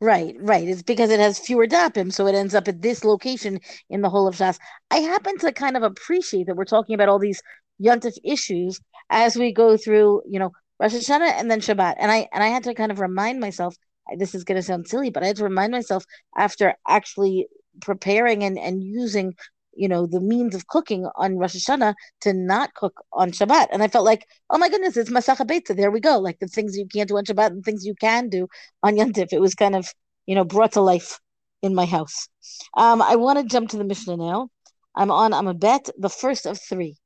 Right, 0.00 0.34
right. 0.40 0.66
It's 0.66 0.82
because 0.82 1.10
it 1.10 1.20
has 1.20 1.38
fewer 1.38 1.66
dapim, 1.66 2.10
so 2.10 2.26
it 2.26 2.34
ends 2.34 2.54
up 2.54 2.68
at 2.68 2.80
this 2.80 3.04
location 3.04 3.60
in 3.90 4.00
the 4.00 4.08
whole 4.08 4.26
of 4.26 4.34
Shas. 4.34 4.58
I 4.90 4.98
happen 4.98 5.36
to 5.38 5.52
kind 5.52 5.76
of 5.76 5.82
appreciate 5.82 6.46
that 6.46 6.56
we're 6.56 6.64
talking 6.64 6.94
about 6.94 7.10
all 7.10 7.18
these 7.18 7.42
yontif 7.82 8.16
issues 8.24 8.80
as 9.10 9.36
we 9.36 9.52
go 9.52 9.76
through, 9.76 10.22
you 10.26 10.38
know, 10.38 10.52
Rosh 10.78 10.94
Hashanah 10.94 11.32
and 11.38 11.50
then 11.50 11.60
Shabbat. 11.60 11.96
And 11.98 12.10
I 12.10 12.28
and 12.32 12.42
I 12.42 12.48
had 12.48 12.64
to 12.64 12.74
kind 12.74 12.90
of 12.90 13.00
remind 13.00 13.40
myself. 13.40 13.76
This 14.16 14.34
is 14.34 14.42
going 14.42 14.56
to 14.56 14.62
sound 14.62 14.88
silly, 14.88 15.10
but 15.10 15.22
I 15.22 15.26
had 15.26 15.36
to 15.36 15.44
remind 15.44 15.70
myself 15.70 16.04
after 16.36 16.74
actually 16.88 17.46
preparing 17.80 18.42
and 18.42 18.58
and 18.58 18.82
using 18.82 19.34
you 19.74 19.88
know 19.88 20.06
the 20.06 20.20
means 20.20 20.54
of 20.54 20.66
cooking 20.66 21.06
on 21.16 21.38
Rosh 21.38 21.56
Hashanah 21.56 21.94
to 22.22 22.32
not 22.32 22.74
cook 22.74 23.02
on 23.12 23.30
Shabbat, 23.30 23.68
and 23.72 23.82
I 23.82 23.88
felt 23.88 24.04
like, 24.04 24.26
oh 24.50 24.58
my 24.58 24.68
goodness, 24.68 24.96
it's 24.96 25.10
Masacha 25.10 25.46
Beitza. 25.46 25.76
There 25.76 25.90
we 25.90 26.00
go, 26.00 26.18
like 26.18 26.38
the 26.38 26.48
things 26.48 26.76
you 26.76 26.86
can't 26.86 27.08
do 27.08 27.16
on 27.16 27.24
Shabbat 27.24 27.48
and 27.48 27.64
things 27.64 27.84
you 27.84 27.94
can 27.94 28.28
do 28.28 28.48
on 28.82 28.96
Yantif. 28.96 29.32
It 29.32 29.40
was 29.40 29.54
kind 29.54 29.76
of 29.76 29.88
you 30.26 30.34
know 30.34 30.44
brought 30.44 30.72
to 30.72 30.80
life 30.80 31.18
in 31.62 31.74
my 31.74 31.84
house. 31.84 32.28
Um, 32.76 33.02
I 33.02 33.16
want 33.16 33.38
to 33.38 33.44
jump 33.44 33.70
to 33.70 33.76
the 33.76 33.84
Mishnah 33.84 34.16
now. 34.16 34.48
I'm 34.94 35.10
on. 35.10 35.32
I'm 35.32 35.48
a 35.48 35.54
bet 35.54 35.88
the 35.98 36.08
first 36.08 36.46
of 36.46 36.60
three. 36.60 36.96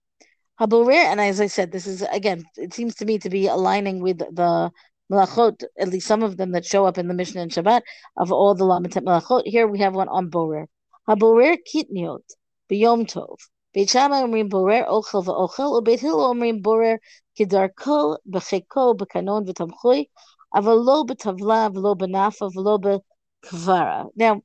Haburir, 0.61 1.05
and 1.05 1.21
as 1.21 1.41
I 1.41 1.49
said, 1.49 1.73
this 1.73 1.87
is 1.87 2.03
again. 2.03 2.45
It 2.57 2.75
seems 2.75 2.95
to 2.97 3.05
me 3.05 3.19
to 3.19 3.31
be 3.31 3.47
aligning 3.47 4.01
with 4.01 4.19
the 4.19 4.71
malachot, 5.11 5.65
at 5.79 5.89
least 5.89 6.07
some 6.07 6.23
of 6.23 6.37
them 6.37 6.53
that 6.53 6.65
show 6.65 6.87
up 6.87 6.97
in 6.99 7.09
the 7.09 7.15
Mishnah 7.15 7.43
and 7.43 7.51
Shabbat 7.51 7.83
of 8.17 8.33
all 8.33 8.55
the 8.55 8.65
lamitet 8.65 9.05
malachot. 9.05 9.43
Here 9.45 9.67
we 9.67 9.81
have 9.81 9.95
one 9.95 10.09
on 10.09 10.29
borer. 10.29 10.67
Haborer 11.09 11.59
kitniot 11.73 12.23
ביום 12.70 13.06
טוב. 13.06 13.36
בית 13.74 13.90
שמאי 13.90 14.22
אומרים 14.22 14.50
בורר 14.50 14.84
אוכל 14.88 15.18
ואוכל, 15.26 15.64
ובית 15.64 16.04
הלל 16.04 16.12
אומרים 16.12 16.62
בורר 16.62 16.94
כדרכו, 17.36 18.14
בחיקו, 18.26 18.94
בקנון 18.94 19.44
ותמחוי, 19.48 20.06
אבל 20.56 20.74
לא 20.86 21.04
בטבלה 21.08 21.68
ולא 21.74 21.94
בנאפה 21.94 22.46
ולא 22.46 22.78
בכברה. 22.78 24.04
Now, 24.20 24.42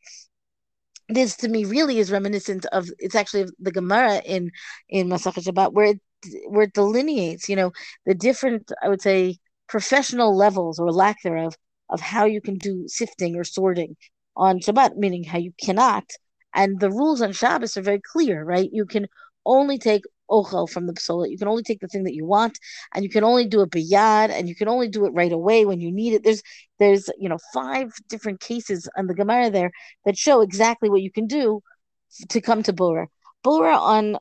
this 1.08 1.36
to 1.36 1.48
me 1.48 1.64
really 1.64 1.98
is 1.98 2.10
reminiscent 2.10 2.66
of 2.72 2.88
it's 2.98 3.14
actually 3.14 3.46
the 3.58 3.72
Gemara 3.72 4.22
in 4.24 4.50
in 4.88 5.08
Masachet 5.08 5.44
Shabbat 5.44 5.72
where 5.72 5.86
it 5.92 6.00
where 6.48 6.62
it 6.62 6.72
delineates, 6.72 7.48
you 7.48 7.56
know, 7.56 7.72
the 8.06 8.14
different 8.14 8.72
I 8.82 8.88
would 8.88 9.02
say 9.02 9.38
professional 9.68 10.36
levels 10.36 10.78
or 10.78 10.90
lack 10.92 11.22
thereof 11.22 11.54
of 11.90 12.00
how 12.00 12.24
you 12.24 12.40
can 12.40 12.56
do 12.56 12.84
sifting 12.86 13.36
or 13.36 13.44
sorting 13.44 13.96
on 14.36 14.60
Shabbat, 14.60 14.96
meaning 14.96 15.24
how 15.24 15.38
you 15.38 15.52
cannot. 15.60 16.04
and 16.53 16.79
the 16.79 16.89
rules 16.89 17.21
on 17.21 17.31
Shabbos 17.31 17.77
are 17.77 17.81
very 17.81 18.01
clear, 18.01 18.43
right? 18.43 18.69
You 18.71 18.85
can 18.85 19.07
only 19.45 19.77
take 19.77 20.03
ochel 20.29 20.69
from 20.69 20.87
the 20.87 20.93
psola. 20.93 21.29
You 21.29 21.37
can 21.37 21.47
only 21.47 21.63
take 21.63 21.79
the 21.79 21.87
thing 21.87 22.03
that 22.03 22.15
you 22.15 22.25
want, 22.25 22.59
and 22.93 23.03
you 23.03 23.09
can 23.09 23.23
only 23.23 23.45
do 23.45 23.61
it 23.61 23.71
biyad, 23.71 24.29
and 24.29 24.47
you 24.47 24.55
can 24.55 24.67
only 24.67 24.87
do 24.87 25.05
it 25.05 25.13
right 25.13 25.31
away 25.31 25.65
when 25.65 25.79
you 25.81 25.91
need 25.91 26.13
it. 26.13 26.23
There's 26.23 26.41
there's 26.79 27.09
you 27.17 27.29
know 27.29 27.37
five 27.53 27.91
different 28.09 28.39
cases 28.39 28.87
on 28.97 29.07
the 29.07 29.15
Gemara 29.15 29.49
there 29.49 29.71
that 30.05 30.17
show 30.17 30.41
exactly 30.41 30.89
what 30.89 31.01
you 31.01 31.11
can 31.11 31.27
do 31.27 31.61
to 32.29 32.41
come 32.41 32.63
to 32.63 32.73
Bora. 32.73 33.07
Bora 33.43 33.77
on 33.77 34.17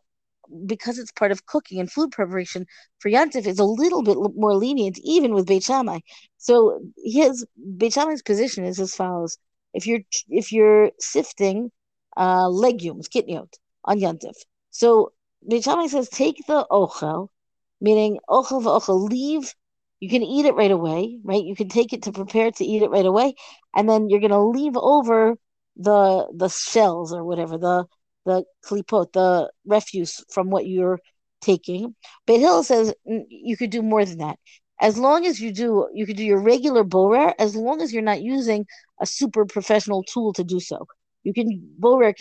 because 0.67 0.99
it's 0.99 1.13
part 1.13 1.31
of 1.31 1.45
cooking 1.47 1.79
and 1.79 1.93
food 1.93 2.11
preparation 2.11 2.65
for 3.01 3.11
Yantif 3.11 3.47
is 3.47 3.59
a 3.59 3.65
little 3.65 4.03
bit 4.03 4.17
more 4.35 4.55
lenient 4.55 4.99
even 5.03 5.35
with 5.35 5.47
Beit 5.47 5.63
Shammai. 5.63 5.99
So 6.39 6.81
his 7.05 7.45
Beit 7.77 7.93
Shammai's 7.93 8.23
position 8.23 8.65
is 8.65 8.81
as 8.81 8.95
follows: 8.95 9.39
if 9.75 9.87
you're 9.87 10.01
if 10.29 10.53
you're 10.53 10.91
sifting 10.99 11.71
uh, 12.19 12.49
legumes, 12.49 13.09
kitniot 13.09 13.55
on 13.85 13.99
Yantif, 14.01 14.37
so 14.71 15.13
Beit 15.47 15.65
says 15.65 16.09
take 16.09 16.45
the 16.47 16.67
ochel, 16.71 17.29
meaning 17.81 18.19
ochel 18.29 18.63
v'ochel, 18.63 19.09
leave. 19.09 19.55
You 20.01 20.09
can 20.09 20.23
eat 20.23 20.47
it 20.47 20.55
right 20.55 20.71
away, 20.71 21.19
right? 21.25 21.45
You 21.45 21.57
can 21.57 21.69
take 21.69 21.93
it 21.93 22.03
to 22.05 22.13
prepare 22.13 22.51
to 22.51 22.65
eat 22.65 22.83
it 22.83 22.91
right 22.91 23.07
away, 23.07 23.35
and 23.75 23.89
then 23.89 24.09
you're 24.09 24.21
going 24.21 24.31
to 24.31 24.41
leave 24.41 24.77
over 24.77 25.37
the 25.77 26.29
the 26.35 26.49
shells 26.49 27.13
or 27.13 27.25
whatever 27.25 27.57
the 27.59 27.87
the 28.27 28.45
klipot, 28.65 29.13
the 29.13 29.51
refuse 29.65 30.25
from 30.31 30.51
what 30.51 30.67
you're 30.67 31.01
taking. 31.41 31.95
Beit 32.27 32.41
Hill 32.41 32.63
says 32.63 32.95
you 33.05 33.57
could 33.57 33.71
do 33.71 33.83
more 33.83 34.05
than 34.05 34.19
that. 34.19 34.39
As 34.81 34.99
long 34.99 35.27
as 35.27 35.41
you 35.41 35.53
do, 35.53 35.89
you 35.95 36.07
could 36.07 36.17
do 36.17 36.25
your 36.25 36.41
regular 36.41 36.85
borer, 36.85 37.35
as 37.39 37.57
long 37.57 37.81
as 37.81 37.93
you're 37.93 38.03
not 38.03 38.23
using 38.23 38.67
a 39.01 39.07
super 39.07 39.45
professional 39.47 40.03
tool 40.05 40.33
to 40.35 40.45
do 40.45 40.61
so. 40.61 40.87
You 41.29 41.35
can 41.35 41.61
borer 41.79 42.15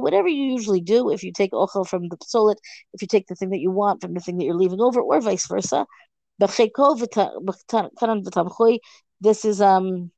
whatever 0.00 0.26
you 0.26 0.44
usually 0.56 0.80
do. 0.80 1.10
If 1.10 1.22
you 1.22 1.32
take 1.32 1.52
ochel 1.52 1.86
from 1.86 2.08
the 2.08 2.16
psolet, 2.16 2.58
if 2.92 3.00
you 3.00 3.06
take 3.06 3.28
the 3.28 3.36
thing 3.36 3.50
that 3.50 3.60
you 3.60 3.70
want 3.70 4.00
from 4.02 4.14
the 4.14 4.20
thing 4.20 4.36
that 4.38 4.44
you're 4.46 4.56
leaving 4.56 4.80
over, 4.80 5.00
or 5.00 5.20
vice 5.20 5.46
versa. 5.46 5.86
This 9.20 9.44
is 9.44 9.60
um, 9.60 10.10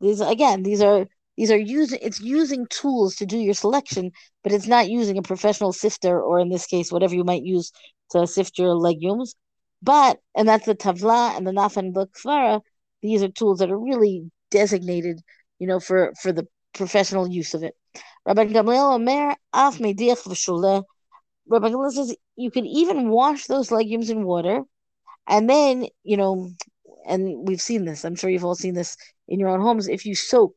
these 0.00 0.20
again, 0.22 0.62
these 0.62 0.80
are 0.80 1.06
these 1.36 1.50
are 1.50 1.58
using 1.58 1.98
it's 2.00 2.20
using 2.22 2.66
tools 2.70 3.16
to 3.16 3.26
do 3.26 3.36
your 3.36 3.52
selection, 3.52 4.12
but 4.42 4.52
it's 4.52 4.66
not 4.66 4.88
using 4.88 5.18
a 5.18 5.22
professional 5.22 5.74
sifter 5.74 6.22
or 6.22 6.40
in 6.40 6.48
this 6.48 6.64
case 6.64 6.90
whatever 6.90 7.14
you 7.14 7.24
might 7.24 7.42
use 7.42 7.70
to 8.12 8.26
sift 8.26 8.58
your 8.58 8.74
legumes. 8.74 9.34
But 9.82 10.20
and 10.34 10.48
that's 10.48 10.64
the 10.64 10.74
tavla 10.74 11.36
and 11.36 11.46
the 11.46 11.52
nafan 11.52 11.92
kvara. 11.92 12.62
These 13.02 13.22
are 13.22 13.28
tools 13.28 13.58
that 13.58 13.70
are 13.70 13.78
really 13.78 14.30
designated, 14.50 15.20
you 15.58 15.66
know, 15.66 15.80
for 15.80 16.14
for 16.22 16.32
the 16.32 16.46
professional 16.72 17.28
use 17.28 17.54
of 17.54 17.62
it. 17.62 17.74
Rabbi 18.26 18.46
Gamliel 18.46 18.94
Omer 18.94 19.34
af 19.52 19.78
mediach 19.78 20.22
v'shuleh. 20.26 20.84
Rabbi 21.48 21.68
Gamliel 21.70 21.92
says 21.92 22.16
you 22.36 22.50
can 22.50 22.66
even 22.66 23.08
wash 23.10 23.46
those 23.46 23.70
legumes 23.70 24.10
in 24.10 24.24
water, 24.24 24.62
and 25.28 25.48
then 25.48 25.86
you 26.02 26.16
know, 26.16 26.50
and 27.06 27.46
we've 27.46 27.60
seen 27.60 27.84
this. 27.84 28.04
I'm 28.04 28.14
sure 28.14 28.30
you've 28.30 28.44
all 28.44 28.54
seen 28.54 28.74
this 28.74 28.96
in 29.28 29.40
your 29.40 29.48
own 29.48 29.60
homes. 29.60 29.88
If 29.88 30.06
you 30.06 30.14
soak, 30.14 30.54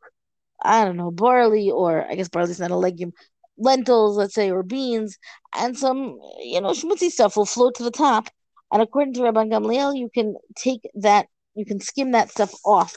I 0.63 0.85
don't 0.85 0.97
know, 0.97 1.11
barley 1.11 1.71
or 1.71 2.05
I 2.09 2.15
guess 2.15 2.29
barley's 2.29 2.59
not 2.59 2.71
a 2.71 2.77
legume, 2.77 3.13
lentils, 3.57 4.17
let's 4.17 4.33
say, 4.33 4.51
or 4.51 4.63
beans, 4.63 5.17
and 5.55 5.77
some 5.77 6.19
you 6.43 6.61
know 6.61 6.71
schmutzy 6.71 7.09
stuff 7.09 7.37
will 7.37 7.45
float 7.45 7.75
to 7.75 7.83
the 7.83 7.91
top. 7.91 8.29
And 8.71 8.81
according 8.81 9.13
to 9.15 9.23
Rabbi 9.23 9.45
Gamliel, 9.45 9.97
you 9.97 10.09
can 10.13 10.35
take 10.55 10.81
that, 10.95 11.27
you 11.55 11.65
can 11.65 11.79
skim 11.79 12.11
that 12.11 12.31
stuff 12.31 12.53
off 12.65 12.95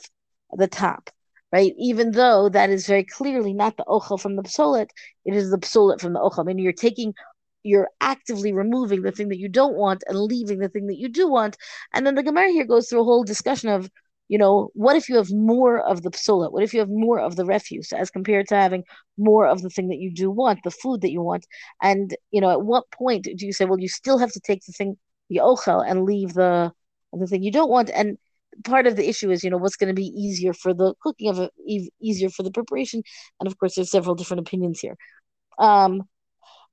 the 0.52 0.66
top 0.66 1.10
right? 1.52 1.72
Even 1.78 2.12
though 2.12 2.48
that 2.48 2.70
is 2.70 2.86
very 2.86 3.04
clearly 3.04 3.52
not 3.52 3.76
the 3.76 3.84
ochel 3.84 4.20
from 4.20 4.36
the 4.36 4.42
psolet, 4.42 4.90
it 5.24 5.34
is 5.34 5.50
the 5.50 5.58
psolet 5.58 6.00
from 6.00 6.12
the 6.12 6.20
ochel. 6.20 6.40
I 6.40 6.42
mean, 6.44 6.58
you're 6.58 6.72
taking, 6.72 7.14
you're 7.62 7.88
actively 8.00 8.52
removing 8.52 9.02
the 9.02 9.12
thing 9.12 9.28
that 9.28 9.38
you 9.38 9.48
don't 9.48 9.76
want 9.76 10.04
and 10.06 10.18
leaving 10.18 10.58
the 10.58 10.68
thing 10.68 10.86
that 10.88 10.98
you 10.98 11.08
do 11.08 11.28
want. 11.28 11.56
And 11.94 12.06
then 12.06 12.14
the 12.14 12.22
Gemara 12.22 12.50
here 12.50 12.66
goes 12.66 12.88
through 12.88 13.00
a 13.00 13.04
whole 13.04 13.24
discussion 13.24 13.70
of, 13.70 13.90
you 14.28 14.36
know, 14.36 14.70
what 14.74 14.96
if 14.96 15.08
you 15.08 15.16
have 15.16 15.32
more 15.32 15.80
of 15.80 16.02
the 16.02 16.10
psolet? 16.10 16.52
What 16.52 16.62
if 16.62 16.74
you 16.74 16.80
have 16.80 16.90
more 16.90 17.18
of 17.18 17.36
the 17.36 17.46
refuse 17.46 17.92
as 17.92 18.10
compared 18.10 18.46
to 18.48 18.56
having 18.56 18.84
more 19.16 19.46
of 19.46 19.62
the 19.62 19.70
thing 19.70 19.88
that 19.88 19.98
you 19.98 20.12
do 20.12 20.30
want, 20.30 20.60
the 20.64 20.70
food 20.70 21.00
that 21.00 21.10
you 21.12 21.22
want? 21.22 21.46
And, 21.82 22.14
you 22.30 22.42
know, 22.42 22.50
at 22.50 22.62
what 22.62 22.90
point 22.90 23.24
do 23.24 23.46
you 23.46 23.54
say, 23.54 23.64
well, 23.64 23.80
you 23.80 23.88
still 23.88 24.18
have 24.18 24.32
to 24.32 24.40
take 24.40 24.64
the 24.66 24.72
thing, 24.72 24.98
the 25.30 25.38
ochel, 25.38 25.82
and 25.86 26.04
leave 26.04 26.34
the 26.34 26.72
the 27.14 27.26
thing 27.26 27.42
you 27.42 27.50
don't 27.50 27.70
want? 27.70 27.88
And 27.88 28.18
part 28.64 28.86
of 28.86 28.96
the 28.96 29.08
issue 29.08 29.30
is 29.30 29.44
you 29.44 29.50
know 29.50 29.56
what's 29.56 29.76
going 29.76 29.88
to 29.88 29.94
be 29.94 30.06
easier 30.06 30.52
for 30.52 30.74
the 30.74 30.94
cooking 31.02 31.28
of 31.28 31.38
it 31.38 31.52
easier 32.00 32.28
for 32.30 32.42
the 32.42 32.50
preparation 32.50 33.02
and 33.40 33.46
of 33.46 33.58
course 33.58 33.74
there's 33.74 33.90
several 33.90 34.14
different 34.14 34.40
opinions 34.40 34.80
here 34.80 34.96
um 35.58 36.02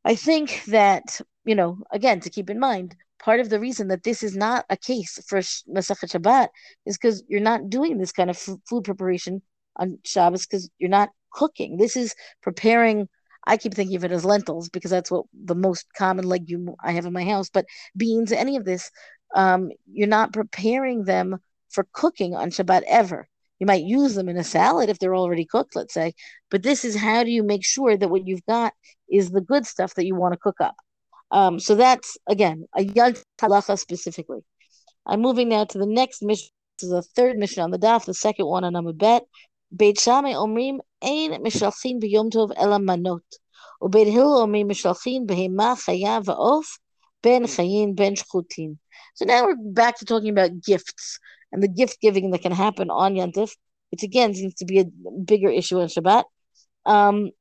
i 0.04 0.16
think 0.16 0.64
that 0.66 1.22
you 1.46 1.56
know 1.56 1.78
again 1.92 2.20
to 2.20 2.30
keep 2.30 2.50
in 2.50 2.60
mind 2.60 2.96
part 3.20 3.40
of 3.40 3.50
the 3.50 3.60
reason 3.60 3.88
that 3.88 4.04
this 4.04 4.22
is 4.22 4.36
not 4.36 4.66
a 4.70 4.78
case 4.78 5.20
for 5.28 5.40
Masachet 5.40 6.12
Shabbat 6.12 6.50
is 6.86 6.98
because 6.98 7.24
you're 7.28 7.40
not 7.40 7.70
doing 7.70 7.98
this 7.98 8.12
kind 8.12 8.30
of 8.30 8.38
f- 8.38 8.58
food 8.70 8.84
preparation 8.84 9.42
on 9.78 9.98
Shabbos 10.04 10.46
because 10.46 10.70
you're 10.78 10.90
not 10.90 11.10
cooking. 11.32 11.78
This 11.78 11.96
is 11.96 12.14
preparing. 12.42 13.08
I 13.48 13.58
keep 13.58 13.74
thinking 13.74 13.96
of 13.96 14.04
it 14.04 14.12
as 14.12 14.26
lentils 14.26 14.70
because 14.70 14.92
that's 14.92 15.12
what 15.12 15.26
the 15.34 15.56
most 15.56 15.86
common 15.98 16.26
legume 16.26 16.76
I 16.84 16.92
have 16.94 17.06
in 17.06 17.14
my 17.14 17.24
house. 17.24 17.50
But 17.50 17.66
beans, 17.96 18.32
any 18.32 18.58
of 18.58 18.66
this, 18.66 18.92
um, 19.36 19.72
you're 19.92 20.08
not 20.08 20.34
preparing 20.34 21.04
them 21.04 21.38
for 21.76 21.86
cooking 21.92 22.34
on 22.34 22.50
Shabbat 22.50 22.84
ever. 22.88 23.28
You 23.60 23.68
might 23.68 23.84
use 23.84 24.16
them 24.16 24.30
in 24.30 24.38
a 24.38 24.44
salad 24.44 24.90
if 24.90 25.00
they're 25.00 25.16
already 25.16 25.46
cooked, 25.46 25.76
let's 25.76 25.94
say. 25.94 26.14
But 26.50 26.64
this 26.64 26.84
is 26.84 26.96
how 26.96 27.24
do 27.24 27.32
you 27.32 27.44
make 27.44 27.66
sure 27.66 27.96
that 27.96 28.10
what 28.10 28.26
you've 28.28 28.46
got 28.46 28.74
is 29.10 29.30
the 29.30 29.42
good 29.42 29.66
stuff 29.66 29.94
that 29.96 30.06
you 30.06 30.16
want 30.16 30.34
to 30.34 30.40
cook 30.40 30.60
up. 30.60 30.76
Um, 31.32 31.60
so 31.60 31.76
that's 31.76 32.18
again 32.28 32.66
a 32.76 32.84
yad 32.84 33.22
halacha 33.40 33.78
specifically. 33.78 34.42
I'm 35.06 35.22
moving 35.22 35.50
now 35.50 35.66
to 35.66 35.78
the 35.78 35.86
next 35.86 36.22
Mishnah. 36.22 36.50
This 36.78 36.88
is 36.88 36.92
the 36.92 37.02
third 37.02 37.38
Mishnah 37.38 37.64
on 37.64 37.72
the 37.72 37.80
daf, 37.80 38.06
the 38.06 38.14
second 38.14 38.48
one 38.48 38.64
on 38.66 38.74
Amud 38.74 38.98
Bet. 38.98 39.24
Beit 39.76 40.00
Shammai 40.00 40.34
omrim 40.34 40.80
ein 41.02 41.32
mishalchin 41.44 42.02
b'yom 42.02 42.30
tov 42.32 42.52
ela 42.58 42.80
manot. 42.80 43.22
Ubeit 43.82 44.12
Hillel 44.12 44.46
omrim 44.46 44.68
mishalchin 44.72 45.26
behema 45.26 45.76
chaya 45.84 46.24
va'of 46.24 46.66
ben 47.24 47.44
chayin 47.44 47.96
ben 47.96 48.16
shchutin. 48.16 48.78
So 49.16 49.26
now 49.26 49.46
we're 49.46 49.56
back 49.56 49.98
to 50.00 50.06
talking 50.06 50.30
about 50.30 50.62
gifts 50.62 51.20
and 51.56 51.64
the 51.64 51.70
gift 51.70 52.02
giving 52.02 52.32
that 52.32 52.42
can 52.42 52.52
happen 52.52 52.90
on 52.90 53.16
Yantif, 53.16 53.56
which 53.90 54.04
again 54.04 54.34
seems 54.34 54.56
to 54.56 54.66
be 54.66 54.80
a 54.80 54.86
bigger 55.24 55.50
issue 55.50 55.80
on 55.80 55.88
Shabbat. 55.88 56.26
Um, 56.86 57.32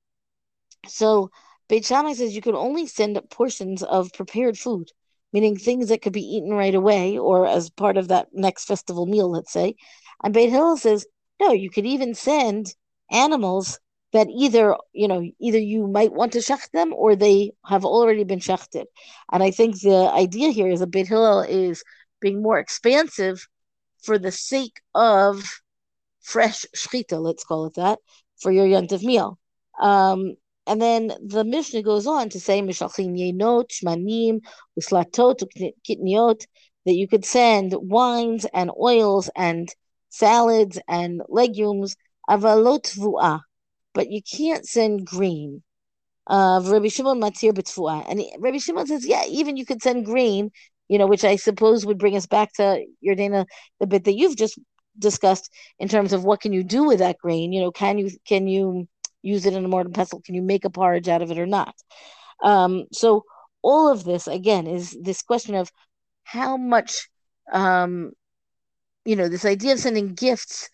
so 0.87 1.31
Beit 1.69 1.85
Shammai 1.85 2.13
says 2.13 2.37
you 2.37 2.41
can 2.41 2.55
only 2.55 2.87
send 2.87 3.21
portions 3.29 3.83
of 3.83 4.13
prepared 4.13 4.57
food, 4.57 4.89
meaning 5.33 5.57
things 5.57 5.89
that 5.89 6.01
could 6.01 6.13
be 6.13 6.23
eaten 6.23 6.51
right 6.51 6.77
away 6.77 7.19
or 7.19 7.45
as 7.47 7.71
part 7.71 7.97
of 7.97 8.07
that 8.09 8.29
next 8.33 8.67
festival 8.67 9.07
meal, 9.07 9.29
let's 9.29 9.53
say. 9.53 9.75
And 10.23 10.33
Beit 10.33 10.51
Hillel 10.51 10.77
says 10.77 11.05
no, 11.41 11.51
you 11.51 11.71
could 11.71 11.87
even 11.87 12.15
send 12.15 12.73
animals 13.11 13.81
that 14.13 14.29
either 14.31 14.77
you 14.93 15.09
know 15.09 15.29
either 15.41 15.59
you 15.59 15.89
might 15.89 16.13
want 16.13 16.33
to 16.35 16.39
shech 16.39 16.71
them 16.71 16.95
or 16.95 17.17
they 17.17 17.51
have 17.67 17.85
already 17.85 18.23
been 18.23 18.39
shechted. 18.39 18.85
And 19.33 19.43
I 19.43 19.51
think 19.51 19.81
the 19.81 20.09
idea 20.15 20.51
here 20.51 20.69
is 20.69 20.79
that 20.79 20.93
Beit 20.93 21.09
Hillel 21.09 21.41
is 21.41 21.83
being 22.21 22.41
more 22.41 22.59
expansive 22.61 23.49
for 24.05 24.19
the 24.19 24.33
sake 24.33 24.81
of 24.95 25.61
fresh 26.21 26.65
shchita, 26.77 27.21
let's 27.21 27.45
call 27.45 27.67
it 27.67 27.75
that, 27.75 27.99
for 28.41 28.51
your 28.51 28.67
yontif 28.67 29.03
meal. 29.03 29.39
Um, 29.81 30.35
and 30.67 30.81
then 30.81 31.13
the 31.23 31.45
Mishnah 31.45 31.83
goes 31.83 32.07
on 32.07 32.31
to 32.31 32.41
say, 32.41 32.61
shmanim, 32.63 34.41
that 36.87 36.95
you 36.95 37.09
could 37.09 37.25
send 37.25 37.75
wines 37.77 38.47
and 38.53 38.71
oils 38.81 39.31
and 39.37 39.69
salads 40.11 40.79
and 40.89 41.23
legumes, 41.29 41.97
avalot 42.29 42.97
vu'ah, 42.97 43.41
but 43.93 44.11
you 44.11 44.23
can't 44.23 44.67
send 44.67 45.07
grain. 45.07 45.63
Uh, 46.27 46.63
Rabbi 46.65 46.89
Shimon 46.89 47.21
matir 47.21 47.53
b'tfu'ah. 47.53 48.05
And 48.09 48.23
Rabbi 48.39 48.59
Shimon 48.59 48.87
says, 48.87 49.07
yeah, 49.07 49.25
even 49.29 49.57
you 49.57 49.67
could 49.67 49.83
send 49.83 50.07
grain, 50.07 50.51
you 50.89 50.99
know, 50.99 51.07
which 51.07 51.25
I 51.25 51.37
suppose 51.37 51.87
would 51.87 51.99
bring 51.99 52.17
us 52.17 52.27
back 52.27 52.53
to 52.55 52.85
Yardena, 53.05 53.47
the 53.81 53.87
bit 53.87 54.05
that 54.05 54.17
you've 54.17 54.37
just 54.37 54.59
discussed 54.99 55.51
in 55.79 55.89
terms 55.89 56.13
of 56.13 56.25
what 56.25 56.41
can 56.41 56.53
you 56.53 56.63
do 56.63 56.85
with 56.85 56.99
that 56.99 57.19
grain? 57.19 57.53
You 57.53 57.63
know, 57.63 57.71
can 57.71 57.99
you 57.99 58.11
can 58.27 58.47
you 58.47 58.89
use 59.23 59.47
it 59.47 59.55
in 59.55 59.65
a 59.65 59.69
mortar 59.69 59.89
and 59.89 59.95
pestle? 59.95 60.21
Can 60.25 60.35
you 60.35 60.43
make 60.43 60.65
a 60.65 60.71
porridge 60.71 61.09
out 61.09 61.23
of 61.23 61.31
it 61.31 61.39
or 61.39 61.47
not? 61.47 61.75
Um, 62.43 62.85
so 62.93 63.25
all 63.63 63.91
of 63.91 64.05
this 64.05 64.27
again 64.27 64.67
is 64.67 64.97
this 65.01 65.23
question 65.23 65.55
of 65.55 65.71
how 66.25 66.57
much 66.57 67.09
um, 67.53 68.13
you 69.05 69.17
know 69.17 69.29
this 69.29 69.45
idea 69.45 69.73
of 69.73 69.81
sending 69.81 70.15
gifts 70.15 70.69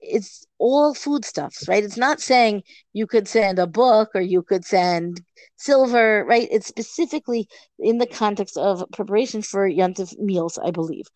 it's 0.00 0.44
all 0.58 0.94
foodstuffs, 0.94 1.68
right? 1.68 1.84
It's 1.84 1.96
not 1.96 2.20
saying 2.20 2.62
you 2.92 3.06
could 3.06 3.28
send 3.28 3.58
a 3.58 3.66
book 3.66 4.10
or 4.14 4.20
you 4.20 4.42
could 4.42 4.64
send 4.64 5.20
silver, 5.56 6.24
right? 6.24 6.48
It's 6.50 6.66
specifically 6.66 7.48
in 7.78 7.98
the 7.98 8.06
context 8.06 8.56
of 8.56 8.84
preparation 8.92 9.42
for 9.42 9.68
yontif 9.68 10.18
meals, 10.18 10.58
I 10.58 10.70
believe. 10.70 11.06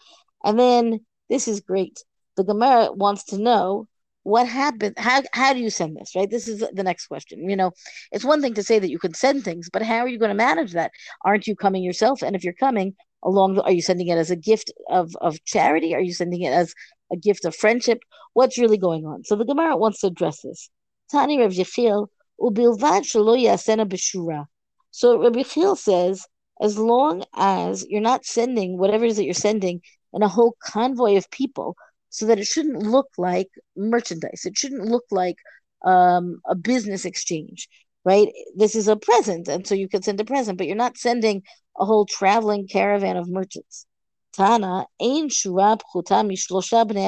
And 0.44 0.58
then 0.58 1.00
this 1.28 1.48
is 1.48 1.60
great. 1.60 2.02
The 2.36 2.44
Gemara 2.44 2.92
wants 2.92 3.24
to 3.26 3.38
know 3.38 3.88
what 4.22 4.46
happened. 4.46 4.94
How 4.98 5.22
how 5.32 5.52
do 5.52 5.60
you 5.60 5.70
send 5.70 5.96
this, 5.96 6.14
right? 6.14 6.30
This 6.30 6.46
is 6.46 6.64
the 6.72 6.84
next 6.84 7.06
question. 7.06 7.48
You 7.48 7.56
know, 7.56 7.72
it's 8.12 8.24
one 8.24 8.40
thing 8.40 8.54
to 8.54 8.62
say 8.62 8.78
that 8.78 8.90
you 8.90 8.98
can 8.98 9.14
send 9.14 9.44
things, 9.44 9.68
but 9.72 9.82
how 9.82 9.98
are 9.98 10.08
you 10.08 10.18
going 10.18 10.30
to 10.30 10.34
manage 10.34 10.72
that? 10.72 10.92
Aren't 11.24 11.46
you 11.46 11.56
coming 11.56 11.82
yourself? 11.82 12.22
And 12.22 12.36
if 12.36 12.44
you're 12.44 12.52
coming 12.52 12.94
along, 13.22 13.54
the, 13.54 13.62
are 13.62 13.72
you 13.72 13.82
sending 13.82 14.08
it 14.08 14.18
as 14.18 14.30
a 14.30 14.36
gift 14.36 14.72
of 14.90 15.14
of 15.20 15.42
charity? 15.44 15.94
Are 15.94 16.00
you 16.00 16.14
sending 16.14 16.42
it 16.42 16.52
as 16.52 16.74
a 17.12 17.16
gift 17.16 17.44
of 17.44 17.54
friendship? 17.54 18.00
What's 18.34 18.58
really 18.58 18.78
going 18.78 19.06
on? 19.06 19.24
So 19.24 19.36
the 19.36 19.44
Gemara 19.44 19.76
wants 19.76 20.00
to 20.00 20.08
address 20.08 20.42
this. 20.42 20.70
Tani 21.10 21.38
Rav 21.38 21.52
Yechiel 21.52 22.08
ubilvad 22.40 23.02
shelo 23.02 23.36
yasena 23.36 23.86
b'shura. 23.88 24.46
So 24.90 25.18
Rabbi 25.22 25.40
Yechiel 25.40 25.76
says, 25.76 26.26
as 26.60 26.78
long 26.78 27.24
as 27.34 27.84
you're 27.88 28.00
not 28.00 28.24
sending 28.24 28.78
whatever 28.78 29.04
it 29.04 29.10
is 29.10 29.16
that 29.16 29.24
you're 29.24 29.34
sending 29.34 29.80
in 30.12 30.22
a 30.22 30.28
whole 30.28 30.54
convoy 30.62 31.16
of 31.16 31.30
people, 31.30 31.76
so 32.10 32.26
that 32.26 32.38
it 32.38 32.46
shouldn't 32.46 32.82
look 32.82 33.08
like 33.16 33.48
merchandise. 33.74 34.42
It 34.44 34.56
shouldn't 34.56 34.84
look 34.84 35.04
like 35.10 35.36
um, 35.84 36.40
a 36.46 36.54
business 36.54 37.06
exchange, 37.06 37.68
right? 38.04 38.28
This 38.56 38.74
is 38.74 38.88
a 38.88 38.96
present, 38.96 39.48
and 39.48 39.66
so 39.66 39.74
you 39.74 39.88
could 39.88 40.04
send 40.04 40.20
a 40.20 40.24
present, 40.24 40.58
but 40.58 40.66
you're 40.66 40.76
not 40.76 40.98
sending 40.98 41.42
a 41.78 41.84
whole 41.84 42.06
traveling 42.06 42.68
caravan 42.68 43.16
of 43.16 43.28
merchants. 43.28 43.86
Tana, 44.32 44.86
ein 45.00 45.28
shura 45.28 45.78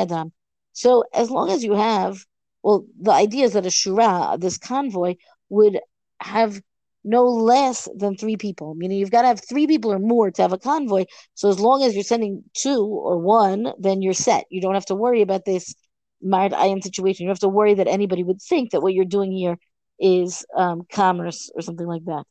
adam. 0.00 0.32
So 0.72 1.04
as 1.12 1.30
long 1.30 1.50
as 1.50 1.64
you 1.64 1.74
have, 1.74 2.18
well, 2.62 2.84
the 3.00 3.12
idea 3.12 3.44
is 3.44 3.52
that 3.54 3.66
a 3.66 3.70
shura, 3.70 4.38
this 4.40 4.58
convoy, 4.58 5.16
would 5.48 5.80
have 6.20 6.60
no 7.04 7.24
less 7.24 7.88
than 7.94 8.16
three 8.16 8.36
people. 8.36 8.74
Meaning 8.74 8.98
you've 8.98 9.10
got 9.10 9.22
to 9.22 9.28
have 9.28 9.46
three 9.46 9.66
people 9.66 9.92
or 9.92 9.98
more 9.98 10.30
to 10.30 10.42
have 10.42 10.52
a 10.52 10.58
convoy. 10.58 11.04
So 11.34 11.48
as 11.48 11.60
long 11.60 11.82
as 11.82 11.94
you're 11.94 12.02
sending 12.02 12.44
two 12.54 12.84
or 12.84 13.18
one, 13.18 13.72
then 13.78 14.02
you're 14.02 14.14
set. 14.14 14.44
You 14.50 14.60
don't 14.60 14.74
have 14.74 14.86
to 14.86 14.94
worry 14.94 15.20
about 15.22 15.44
this 15.44 15.74
marit 16.22 16.52
ayin 16.52 16.82
situation. 16.82 17.24
You 17.24 17.28
don't 17.28 17.36
have 17.36 17.40
to 17.40 17.48
worry 17.48 17.74
that 17.74 17.88
anybody 17.88 18.22
would 18.24 18.40
think 18.40 18.70
that 18.70 18.80
what 18.80 18.94
you're 18.94 19.04
doing 19.04 19.32
here 19.32 19.58
is 20.00 20.44
um, 20.56 20.82
commerce 20.92 21.50
or 21.54 21.62
something 21.62 21.86
like 21.86 22.04
that. 22.04 22.24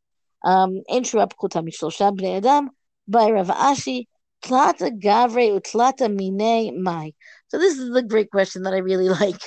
Um, 0.43 0.81
by. 6.83 7.11
So 7.47 7.57
this 7.57 7.77
is 7.77 7.93
the 7.93 8.03
great 8.03 8.29
question 8.29 8.63
that 8.63 8.73
I 8.73 8.79
really 8.79 9.09
like. 9.21 9.39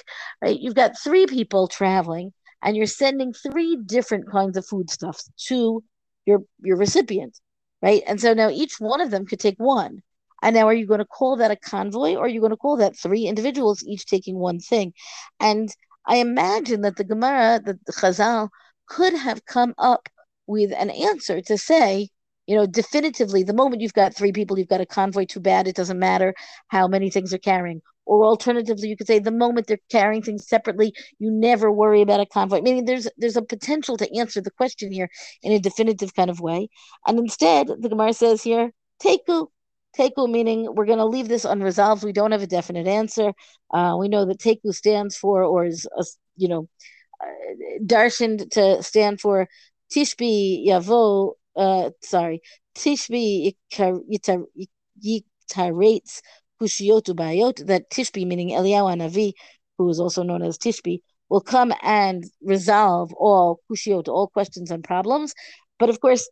Right, 0.43 0.59
you've 0.59 0.75
got 0.75 0.99
three 0.99 1.27
people 1.27 1.69
traveling, 1.69 2.33
and 2.63 2.77
you're 2.77 2.87
sending 2.87 3.33
three 3.33 3.77
different 3.85 4.31
kinds 4.31 4.57
of 4.57 4.67
foodstuffs 4.67 5.31
to 5.49 5.83
your 6.25 6.43
your 6.63 6.77
recipient, 6.77 7.39
right? 7.83 8.03
And 8.07 8.21
so 8.21 8.35
now 8.35 8.49
each 8.51 8.77
one 8.79 9.01
of 9.01 9.11
them 9.11 9.27
could 9.27 9.41
take 9.41 9.59
one. 9.59 10.03
And 10.43 10.55
now, 10.55 10.67
are 10.67 10.75
you 10.75 10.87
going 10.87 10.99
to 10.99 11.07
call 11.07 11.37
that 11.37 11.51
a 11.51 11.57
convoy, 11.57 12.15
or 12.15 12.27
are 12.27 12.29
you 12.29 12.41
going 12.41 12.51
to 12.51 12.57
call 12.57 12.77
that 12.77 12.97
three 12.97 13.27
individuals 13.27 13.83
each 13.85 14.05
taking 14.07 14.37
one 14.37 14.61
thing? 14.61 14.93
And 15.41 15.69
I 16.07 16.17
imagine 16.17 16.83
that 16.83 16.97
the 16.97 17.05
Gemara, 17.05 17.61
the 17.65 17.79
Chazal, 17.93 18.49
could 18.87 19.15
have 19.15 19.45
come 19.47 19.75
up 19.79 20.09
with 20.47 20.73
an 20.73 20.91
answer 20.91 21.41
to 21.43 21.59
say, 21.59 22.09
you 22.47 22.55
know, 22.57 22.67
definitively, 22.67 23.43
the 23.43 23.53
moment 23.53 23.83
you've 23.83 23.93
got 23.93 24.15
three 24.15 24.33
people, 24.33 24.59
you've 24.59 24.69
got 24.69 24.81
a 24.81 24.87
convoy, 24.87 25.25
too 25.25 25.41
bad. 25.41 25.67
It 25.67 25.75
doesn't 25.75 25.99
matter 25.99 26.35
how 26.69 26.87
many 26.87 27.11
things 27.11 27.35
are 27.35 27.39
carrying. 27.39 27.83
Or 28.05 28.25
alternatively, 28.25 28.89
you 28.89 28.97
could 28.97 29.09
say 29.09 29.19
the 29.19 29.33
moment 29.33 29.67
they're 29.67 29.79
carrying 29.91 30.23
things 30.23 30.47
separately, 30.49 30.95
you 31.19 31.33
never 31.33 31.73
worry 31.73 32.03
about 32.03 32.21
a 32.21 32.27
convoy. 32.27 32.61
Meaning 32.61 32.85
there's 32.85 33.09
there's 33.17 33.37
a 33.37 33.43
potential 33.43 33.97
to 33.97 34.17
answer 34.17 34.41
the 34.41 34.53
question 34.53 34.93
here 34.93 35.09
in 35.43 35.51
a 35.51 35.59
definitive 35.59 36.15
kind 36.15 36.31
of 36.31 36.39
way. 36.41 36.69
And 37.05 37.19
instead, 37.19 37.67
the 37.67 37.89
Gemara 37.89 38.13
says 38.13 38.43
here, 38.45 38.71
teku. 39.03 39.49
Teku 39.97 40.31
meaning 40.31 40.75
we're 40.75 40.87
going 40.87 40.99
to 40.99 41.07
leave 41.07 41.29
this 41.29 41.45
unresolved. 41.45 42.05
We 42.05 42.13
don't 42.13 42.33
have 42.33 42.43
a 42.43 42.47
definite 42.47 42.87
answer. 42.87 43.33
Uh, 43.73 43.97
we 43.99 44.09
know 44.09 44.27
that 44.27 44.39
teku 44.39 44.75
stands 44.75 45.17
for, 45.17 45.43
or 45.43 45.65
is, 45.65 45.87
a, 45.97 46.05
you 46.37 46.49
know, 46.49 46.69
uh, 47.21 48.09
to 48.51 48.83
stand 48.83 49.21
for 49.21 49.49
Tishbi 49.91 50.67
Yavo 50.67 51.35
uh, 51.57 51.91
sorry, 52.03 52.43
Tishbi 52.77 53.57
yitarates 53.73 54.51
Hushiyotu 56.61 57.15
Bayot, 57.15 57.67
that 57.67 57.91
Tishbi, 57.91 58.27
meaning 58.27 58.51
Eliyahu 58.51 58.97
Navi, 58.97 59.33
who 59.79 59.89
is 59.89 59.99
also 59.99 60.23
known 60.23 60.43
as 60.43 60.59
Tishbi, 60.59 61.01
will 61.29 61.41
come 61.41 61.73
and 61.83 62.25
resolve 62.43 63.13
all 63.15 63.61
Hushiyot, 63.71 64.09
all 64.09 64.29
questions 64.29 64.71
and 64.71 64.85
problems. 64.85 65.35
But 65.79 65.91
of 65.91 66.01
course, 66.01 66.29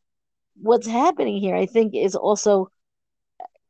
what's 0.60 0.86
happening 0.86 1.40
here, 1.40 1.56
I 1.56 1.66
think, 1.66 1.94
is 1.94 2.14
also 2.14 2.68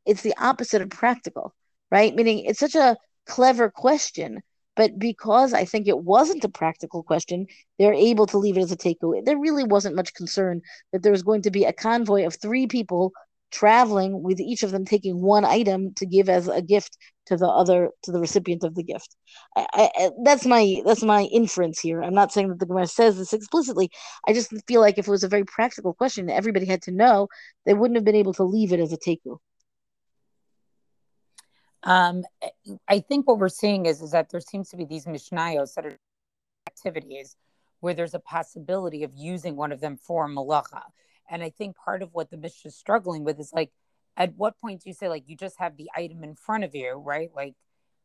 it's 0.05 0.21
the 0.21 0.35
opposite 0.37 0.81
of 0.81 0.89
practical, 0.89 1.53
right? 1.91 2.15
Meaning 2.15 2.45
it's 2.45 2.59
such 2.59 2.75
a 2.75 2.97
clever 3.25 3.69
question 3.69 4.41
but 4.75 4.99
because 4.99 5.53
I 5.53 5.65
think 5.65 5.87
it 5.87 5.99
wasn't 5.99 6.43
a 6.43 6.49
practical 6.49 7.01
question, 7.03 7.47
they're 7.79 7.93
able 7.93 8.27
to 8.27 8.37
leave 8.37 8.57
it 8.57 8.61
as 8.61 8.71
a 8.71 8.77
takeaway. 8.77 9.23
There 9.23 9.39
really 9.39 9.63
wasn't 9.63 9.95
much 9.95 10.13
concern 10.13 10.61
that 10.91 11.01
there 11.01 11.11
was 11.11 11.23
going 11.23 11.41
to 11.43 11.51
be 11.51 11.63
a 11.63 11.73
convoy 11.73 12.25
of 12.25 12.35
three 12.35 12.67
people 12.67 13.13
traveling 13.51 14.21
with 14.21 14.39
each 14.39 14.63
of 14.63 14.71
them 14.71 14.83
taking 14.83 15.21
one 15.21 15.45
item 15.45 15.93
to 15.93 16.05
give 16.05 16.27
as 16.27 16.49
a 16.49 16.61
gift 16.61 16.97
to 17.27 17.37
the 17.37 17.47
other 17.47 17.89
to 18.03 18.11
the 18.11 18.19
recipient 18.19 18.63
of 18.63 18.75
the 18.75 18.83
gift. 18.83 19.15
I, 19.55 19.65
I, 19.73 20.11
that's 20.23 20.45
my 20.45 20.81
that's 20.85 21.03
my 21.03 21.23
inference 21.23 21.79
here. 21.79 22.03
I'm 22.03 22.13
not 22.13 22.33
saying 22.33 22.49
that 22.49 22.59
the 22.59 22.65
Gemara 22.65 22.87
says 22.87 23.17
this 23.17 23.33
explicitly. 23.33 23.89
I 24.27 24.33
just 24.33 24.53
feel 24.67 24.81
like 24.81 24.97
if 24.97 25.07
it 25.07 25.11
was 25.11 25.23
a 25.23 25.29
very 25.29 25.45
practical 25.45 25.93
question, 25.93 26.29
everybody 26.29 26.65
had 26.65 26.81
to 26.83 26.91
know, 26.91 27.29
they 27.65 27.73
wouldn't 27.73 27.97
have 27.97 28.05
been 28.05 28.15
able 28.15 28.33
to 28.33 28.43
leave 28.43 28.73
it 28.73 28.79
as 28.81 28.91
a 28.91 28.97
takeaway. 28.97 29.37
Um, 31.85 32.23
I 32.87 32.99
think 32.99 33.27
what 33.27 33.37
we're 33.37 33.47
seeing 33.47 33.85
is, 33.85 34.01
is 34.01 34.11
that 34.11 34.29
there 34.31 34.41
seems 34.41 34.69
to 34.69 34.77
be 34.77 34.85
these 34.85 35.05
mishnayos 35.05 35.75
that 35.75 35.85
are 35.85 35.97
activities 36.67 37.35
where 37.79 37.93
there's 37.93 38.15
a 38.15 38.19
possibility 38.19 39.03
of 39.03 39.11
using 39.15 39.55
one 39.55 39.71
of 39.71 39.79
them 39.79 39.95
for 39.95 40.27
malacha. 40.27 40.81
And 41.29 41.43
I 41.43 41.51
think 41.51 41.75
part 41.75 42.01
of 42.01 42.13
what 42.13 42.31
the 42.31 42.37
Mishnah 42.37 42.69
is 42.69 42.75
struggling 42.75 43.23
with 43.23 43.39
is 43.39 43.53
like, 43.53 43.71
at 44.17 44.33
what 44.35 44.59
point 44.59 44.81
do 44.83 44.89
you 44.89 44.93
say, 44.93 45.09
like, 45.09 45.23
you 45.27 45.35
just 45.35 45.59
have 45.59 45.77
the 45.77 45.89
item 45.95 46.23
in 46.23 46.35
front 46.35 46.63
of 46.63 46.73
you, 46.73 46.93
right? 46.93 47.29
Like, 47.35 47.53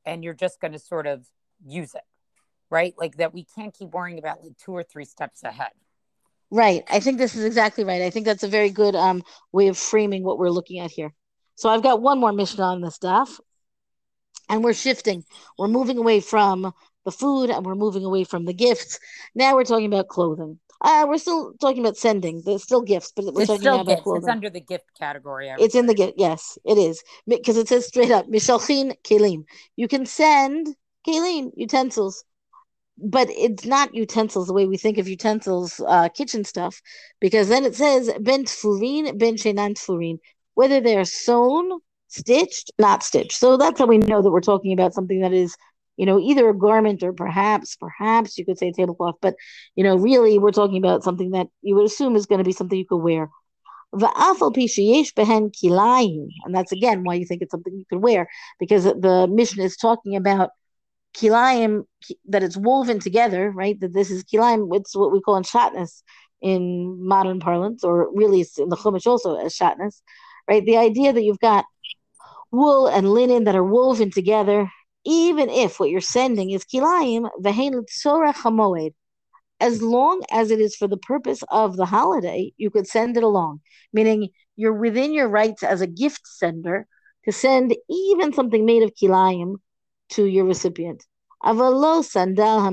and 0.05 0.23
you're 0.23 0.35
just 0.35 0.61
going 0.61 0.73
to 0.73 0.79
sort 0.79 1.07
of 1.07 1.27
use 1.65 1.95
it, 1.95 2.05
right? 2.69 2.95
Like, 2.99 3.17
that 3.17 3.33
we 3.33 3.45
can't 3.45 3.73
keep 3.73 3.91
worrying 3.91 4.19
about 4.19 4.43
like 4.43 4.57
two 4.59 4.73
or 4.73 4.83
three 4.83 5.05
steps 5.05 5.43
ahead. 5.43 5.71
Right. 6.51 6.83
I 6.91 7.01
think 7.01 7.19
this 7.19 7.37
is 7.37 7.45
exactly 7.45 7.85
right. 7.85 8.03
I 8.03 8.11
think 8.11 8.27
that's 8.27 8.43
a 8.43 8.49
very 8.49 8.71
good 8.71 8.97
um, 8.97 9.23
way 9.53 9.69
of 9.69 9.79
framing 9.79 10.25
what 10.25 10.39
we're 10.39 10.51
looking 10.51 10.81
at 10.81 10.91
here. 10.91 11.15
So 11.55 11.69
I've 11.69 11.83
got 11.83 12.03
one 12.03 12.19
more 12.19 12.33
Mishnah 12.33 12.65
on 12.65 12.81
this 12.81 12.97
stuff 12.97 13.39
and 14.49 14.65
we're 14.65 14.75
shifting. 14.75 15.25
We're 15.59 15.69
moving 15.69 15.99
away 15.99 16.21
from 16.21 16.73
the 17.05 17.11
food 17.13 17.51
and 17.51 17.65
we're 17.65 17.75
moving 17.75 18.05
away 18.05 18.25
from 18.25 18.45
the 18.45 18.53
gifts. 18.53 18.99
Now 19.35 19.55
we're 19.55 19.65
talking 19.65 19.87
about 19.87 20.09
clothing. 20.09 20.59
Uh, 20.83 21.05
we're 21.07 21.19
still 21.19 21.53
talking 21.61 21.81
about 21.81 21.97
sending. 21.97 22.43
There's 22.45 22.63
still 22.63 22.83
gifts, 22.83 23.13
but 23.15 23.27
we're 23.27 23.43
it's 23.43 23.51
talking 23.51 23.67
about 23.67 23.87
gifts. 23.87 24.03
clothing. 24.03 24.23
It's 24.23 24.29
under 24.29 24.51
the 24.51 24.61
gift 24.61 24.87
category. 24.99 25.53
It's 25.59 25.75
in 25.75 25.87
the 25.87 25.95
gift. 25.95 26.15
Yes, 26.17 26.59
it 26.65 26.79
is 26.79 27.03
because 27.27 27.59
it 27.59 27.69
says 27.69 27.87
straight 27.87 28.11
up, 28.11 28.27
mishalchin 28.29 28.95
kelim. 29.05 29.45
You 29.77 29.89
can 29.89 30.07
send 30.07 30.69
kelim 31.07 31.51
utensils, 31.55 32.25
but 32.97 33.29
it's 33.31 33.67
not 33.67 33.95
utensils 33.95 34.47
the 34.47 34.55
way 34.55 34.67
we 34.67 34.79
think 34.79 34.97
of 34.97 35.07
utensils, 35.07 35.81
uh, 35.87 36.09
kitchen 36.09 36.45
stuff, 36.45 36.81
because 37.21 37.49
then 37.49 37.65
it 37.65 37.75
says 37.75 38.11
ben 38.19 38.45
tfurin, 38.45 39.19
ben 39.19 39.37
shenan 39.37 39.75
tfurin, 39.75 40.19
whether 40.55 40.81
they 40.81 40.97
are 40.97 41.05
sewn 41.05 41.81
stitched, 42.11 42.71
not 42.79 43.03
stitched. 43.03 43.33
So 43.33 43.57
that's 43.57 43.79
how 43.79 43.87
we 43.87 43.99
know 43.99 44.21
that 44.23 44.31
we're 44.31 44.41
talking 44.41 44.73
about 44.73 44.95
something 44.95 45.21
that 45.21 45.33
is, 45.33 45.57
you 45.97 46.07
know, 46.07 46.19
either 46.19 46.49
a 46.49 46.57
garment 46.57 47.03
or 47.03 47.13
perhaps, 47.13 47.77
perhaps 47.77 48.37
you 48.39 48.45
could 48.45 48.59
say 48.59 48.73
tablecloth, 48.73 49.17
but 49.21 49.35
you 49.77 49.85
know, 49.85 49.97
really 49.97 50.39
we're 50.39 50.51
talking 50.51 50.79
about 50.79 51.05
something 51.05 51.31
that 51.33 51.49
you 51.63 51.75
would 51.75 51.87
assume 51.87 52.17
is 52.17 52.27
going 52.27 52.39
to 52.39 52.45
be 52.45 52.53
something 52.53 52.79
you 52.79 52.87
could 52.87 52.99
wear. 52.99 53.29
And 53.93 54.03
that's 56.55 56.73
again 56.73 57.03
why 57.03 57.15
you 57.15 57.27
think 57.27 57.43
it's 57.43 57.51
something 57.51 57.75
you 57.75 57.85
could 57.91 58.03
wear, 58.03 58.29
because 58.59 58.85
the 58.85 59.29
Mishnah 59.29 59.65
is 59.65 59.77
talking 59.77 60.15
about 60.15 60.51
kilayim 61.17 61.83
that 62.29 62.45
it's 62.45 62.57
woven 62.57 63.01
together, 63.01 63.51
right? 63.51 63.79
That 63.81 63.93
this 63.93 64.11
is 64.13 64.23
kilayim, 64.23 64.69
it's 64.77 64.95
what 64.95 65.11
we 65.13 65.21
call 65.21 65.37
in 65.37 65.43
shatnez 65.43 66.03
in 66.41 67.05
modern 67.05 67.41
parlance, 67.41 67.83
or 67.83 68.09
really 68.15 68.47
in 68.59 68.69
the 68.69 68.77
Chumash 68.77 69.07
also 69.07 69.35
as 69.35 69.55
shatnez, 69.55 70.01
right? 70.49 70.65
The 70.65 70.77
idea 70.77 71.13
that 71.13 71.25
you've 71.25 71.41
got 71.41 71.65
wool 72.51 72.87
and 72.87 73.13
linen 73.13 73.45
that 73.45 73.55
are 73.55 73.65
woven 73.65 74.11
together, 74.11 74.71
even 75.05 75.49
if 75.49 75.79
what 75.79 75.91
you're 75.91 76.01
sending 76.01 76.51
is 76.51 76.65
kilayim, 76.65 77.29
v'hein 77.41 77.85
hamoed. 78.05 78.93
as 79.61 79.83
long 79.83 80.23
as 80.31 80.51
it 80.51 80.61
is 80.61 80.77
for 80.77 80.89
the 80.89 80.97
purpose 80.97 81.43
of 81.51 81.77
the 81.77 81.87
holiday, 81.87 82.53
you 82.57 82.71
could 82.71 82.87
send 82.87 83.17
it 83.17 83.23
along, 83.23 83.61
meaning 83.93 84.29
you're 84.57 84.79
within 84.79 85.13
your 85.13 85.29
rights 85.29 85.63
as 85.63 85.81
a 85.81 85.87
gift 85.87 86.27
sender 86.27 86.87
to 87.25 87.33
send 87.33 87.75
even 87.89 88.33
something 88.33 88.65
made 88.65 88.83
of 88.83 88.93
kilayim 88.95 89.57
to 90.11 90.25
your 90.27 90.45
recipient. 90.45 91.05
Sandal 91.45 92.73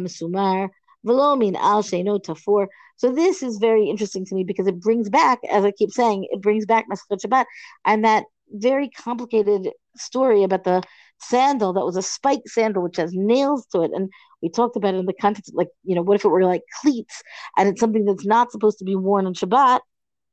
velo 1.03 1.35
min 1.35 1.55
al 1.55 1.83
sheino 1.83 2.19
tafor. 2.21 2.67
So 2.97 3.13
this 3.13 3.43
is 3.43 3.57
very 3.59 3.89
interesting 3.89 4.25
to 4.25 4.35
me 4.35 4.43
because 4.43 4.67
it 4.67 4.79
brings 4.79 5.09
back, 5.09 5.39
as 5.49 5.63
I 5.63 5.71
keep 5.71 5.91
saying, 5.91 6.27
it 6.31 6.41
brings 6.41 6.65
back 6.65 6.85
Masechet 6.89 7.21
Shabbat 7.23 7.45
and 7.85 8.03
that 8.03 8.25
very 8.51 8.89
complicated 8.89 9.69
story 9.95 10.43
about 10.43 10.63
the 10.63 10.83
sandal 11.19 11.73
that 11.73 11.85
was 11.85 11.97
a 11.97 12.01
spiked 12.01 12.49
sandal 12.49 12.83
which 12.83 12.97
has 12.97 13.11
nails 13.13 13.65
to 13.67 13.81
it. 13.81 13.91
And 13.93 14.09
we 14.41 14.49
talked 14.49 14.75
about 14.75 14.93
it 14.93 14.99
in 14.99 15.05
the 15.05 15.13
context 15.13 15.49
of 15.49 15.55
like 15.55 15.69
you 15.83 15.95
know 15.95 16.01
what 16.01 16.15
if 16.15 16.25
it 16.25 16.29
were 16.29 16.45
like 16.45 16.63
cleats 16.81 17.21
and 17.57 17.69
it's 17.69 17.79
something 17.79 18.05
that's 18.05 18.25
not 18.25 18.51
supposed 18.51 18.77
to 18.79 18.85
be 18.85 18.95
worn 18.95 19.25
on 19.25 19.33
shabbat 19.33 19.79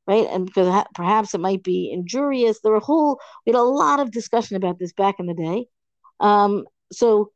right? 0.07 0.27
And 0.29 0.45
because 0.45 0.85
perhaps 0.93 1.33
it 1.33 1.39
might 1.39 1.63
be 1.63 1.91
injurious. 1.91 2.59
There 2.61 2.71
were 2.71 2.77
a 2.77 2.81
whole 2.81 3.19
we 3.45 3.51
had 3.51 3.59
a 3.59 3.63
lot 3.63 3.99
of 3.99 4.11
discussion 4.11 4.55
about 4.55 4.79
this 4.79 4.93
back 4.93 5.15
in 5.19 5.25
the 5.25 5.33
day. 5.33 5.67
Um, 6.19 6.65
so 6.91 7.31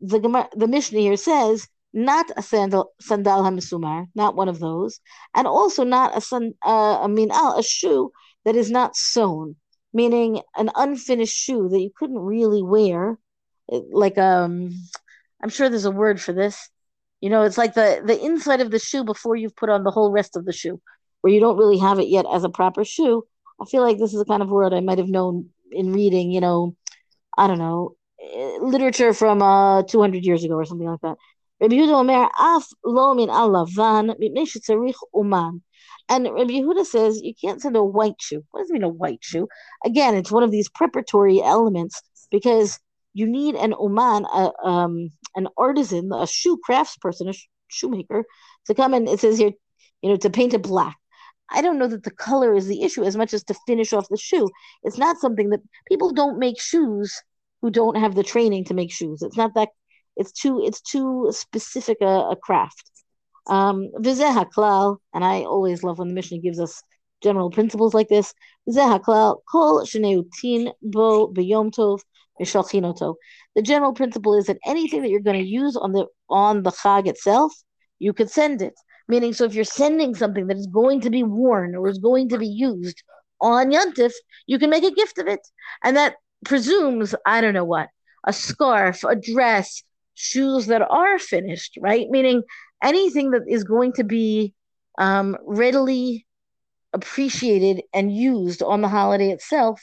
the 0.00 0.48
the 0.56 0.68
Mishnah 0.68 1.00
here 1.00 1.16
says 1.16 1.68
not 1.92 2.26
a 2.36 2.42
sandal 2.42 2.92
sandal 3.00 3.42
hamisumar, 3.42 4.06
not 4.14 4.36
one 4.36 4.48
of 4.48 4.58
those, 4.58 5.00
and 5.34 5.46
also 5.46 5.84
not 5.84 6.16
a 6.16 6.20
san, 6.20 6.54
uh, 6.64 7.06
a 7.06 7.62
shoe 7.62 8.10
that 8.44 8.56
is 8.56 8.70
not 8.70 8.96
sewn 8.96 9.56
meaning 9.94 10.42
an 10.56 10.70
unfinished 10.74 11.34
shoe 11.34 11.68
that 11.70 11.80
you 11.80 11.90
couldn't 11.96 12.18
really 12.18 12.62
wear. 12.62 13.18
Like 13.70 14.18
um 14.18 14.70
i'm 15.42 15.48
sure 15.48 15.68
there's 15.68 15.86
a 15.86 15.90
word 15.90 16.20
for 16.20 16.32
this. 16.32 16.68
You 17.20 17.30
know 17.30 17.42
it's 17.42 17.56
like 17.56 17.74
the 17.74 18.02
the 18.04 18.22
inside 18.22 18.60
of 18.60 18.70
the 18.70 18.78
shoe 18.78 19.04
before 19.04 19.36
you've 19.36 19.56
put 19.56 19.70
on 19.70 19.84
the 19.84 19.90
whole 19.90 20.10
rest 20.10 20.36
of 20.36 20.44
the 20.44 20.52
shoe 20.52 20.80
where 21.22 21.32
you 21.32 21.40
don't 21.40 21.56
really 21.56 21.78
have 21.78 21.98
it 21.98 22.08
yet 22.08 22.26
as 22.30 22.44
a 22.44 22.50
proper 22.50 22.84
shoe. 22.84 23.24
I 23.62 23.64
feel 23.66 23.82
like 23.82 23.98
this 23.98 24.12
is 24.12 24.18
the 24.18 24.26
kind 24.26 24.42
of 24.42 24.50
word 24.50 24.74
i 24.74 24.80
might 24.80 24.98
have 24.98 25.08
known 25.08 25.48
in 25.72 25.92
reading 25.92 26.30
you 26.30 26.40
know 26.40 26.76
i 27.38 27.46
don't 27.46 27.58
know 27.58 27.96
eh, 28.20 28.58
literature 28.60 29.14
from 29.14 29.40
uh 29.40 29.82
200 29.84 30.24
years 30.24 30.44
ago 30.44 30.54
or 30.54 30.64
something 30.64 30.88
like 30.88 31.00
that. 31.00 31.16
Rabbi 31.60 31.76
Yehuda 31.76 31.94
Omer, 32.00 32.28
af 32.38 32.66
lo 32.84 33.14
min 33.14 33.28
alavan, 33.28 34.14
shetzarich 34.46 35.00
uman. 35.14 35.62
And 36.08 36.24
Rabbi 36.24 36.52
Yehuda 36.52 36.84
says 36.84 37.22
you 37.22 37.32
can't 37.40 37.62
send 37.62 37.76
a 37.76 37.82
white 37.82 38.20
shoe. 38.20 38.44
What 38.50 38.60
does 38.60 38.70
it 38.70 38.74
mean 38.74 38.82
a 38.82 38.88
white 38.88 39.20
shoe? 39.22 39.48
Again, 39.84 40.14
it's 40.14 40.30
one 40.30 40.42
of 40.42 40.50
these 40.50 40.68
preparatory 40.68 41.40
elements 41.42 42.02
because 42.30 42.78
you 43.14 43.26
need 43.26 43.54
an 43.54 43.74
oman, 43.78 44.26
a, 44.26 44.50
um, 44.62 45.10
an 45.34 45.48
artisan, 45.56 46.12
a 46.12 46.26
shoe 46.26 46.58
craftsperson, 46.68 47.30
a 47.30 47.32
sh- 47.32 47.48
shoemaker, 47.68 48.24
to 48.66 48.74
come 48.74 48.92
and 48.92 49.08
it 49.08 49.20
says 49.20 49.38
here, 49.38 49.52
you 50.02 50.10
know, 50.10 50.16
to 50.16 50.30
paint 50.30 50.52
it 50.52 50.62
black. 50.62 50.96
I 51.50 51.62
don't 51.62 51.78
know 51.78 51.86
that 51.86 52.02
the 52.02 52.10
color 52.10 52.54
is 52.54 52.66
the 52.66 52.82
issue 52.82 53.04
as 53.04 53.16
much 53.16 53.32
as 53.32 53.44
to 53.44 53.54
finish 53.66 53.92
off 53.92 54.08
the 54.08 54.16
shoe. 54.16 54.48
It's 54.82 54.98
not 54.98 55.18
something 55.18 55.50
that 55.50 55.60
people 55.88 56.12
don't 56.12 56.38
make 56.38 56.60
shoes 56.60 57.22
who 57.62 57.70
don't 57.70 57.96
have 57.96 58.14
the 58.14 58.22
training 58.22 58.64
to 58.66 58.74
make 58.74 58.92
shoes. 58.92 59.22
It's 59.22 59.36
not 59.36 59.54
that. 59.54 59.68
It's 60.16 60.32
too. 60.32 60.62
It's 60.64 60.80
too 60.80 61.28
specific 61.32 61.98
a, 62.00 62.30
a 62.30 62.36
craft. 62.36 62.90
Um, 63.46 63.90
and 63.96 65.24
I 65.24 65.42
always 65.42 65.82
love 65.82 65.98
when 65.98 66.08
the 66.08 66.14
Mishnah 66.14 66.38
gives 66.38 66.58
us 66.60 66.82
general 67.22 67.50
principles 67.50 67.94
like 67.94 68.08
this. 68.08 68.32
haklal, 68.68 69.38
kol 69.50 69.84
bo 70.82 71.32
tov 71.32 72.00
The 73.54 73.62
general 73.62 73.92
principle 73.92 74.34
is 74.34 74.46
that 74.46 74.58
anything 74.64 75.02
that 75.02 75.10
you're 75.10 75.20
going 75.20 75.42
to 75.42 75.48
use 75.48 75.76
on 75.76 75.92
the 75.92 76.06
on 76.30 76.62
the 76.62 76.70
chag 76.70 77.06
itself, 77.06 77.52
you 77.98 78.12
could 78.12 78.30
send 78.30 78.62
it. 78.62 78.74
Meaning, 79.08 79.34
so 79.34 79.44
if 79.44 79.54
you're 79.54 79.64
sending 79.64 80.14
something 80.14 80.46
that 80.46 80.56
is 80.56 80.66
going 80.66 81.02
to 81.02 81.10
be 81.10 81.22
worn 81.22 81.74
or 81.74 81.88
is 81.88 81.98
going 81.98 82.30
to 82.30 82.38
be 82.38 82.46
used 82.46 83.02
on 83.40 83.70
Yantif, 83.70 84.12
you 84.46 84.58
can 84.58 84.70
make 84.70 84.84
a 84.84 84.90
gift 84.90 85.18
of 85.18 85.26
it, 85.26 85.40
and 85.82 85.96
that 85.96 86.16
presumes 86.44 87.14
I 87.26 87.40
don't 87.40 87.54
know 87.54 87.64
what 87.64 87.88
a 88.26 88.32
scarf, 88.32 89.04
a 89.04 89.14
dress, 89.14 89.82
shoes 90.14 90.66
that 90.66 90.82
are 90.82 91.18
finished, 91.18 91.76
right? 91.80 92.08
Meaning 92.08 92.42
anything 92.84 93.32
that 93.32 93.42
is 93.48 93.64
going 93.64 93.92
to 93.94 94.04
be 94.04 94.54
um, 94.98 95.36
readily 95.44 96.26
appreciated 96.92 97.82
and 97.92 98.14
used 98.14 98.62
on 98.62 98.82
the 98.82 98.88
holiday 98.88 99.30
itself, 99.30 99.80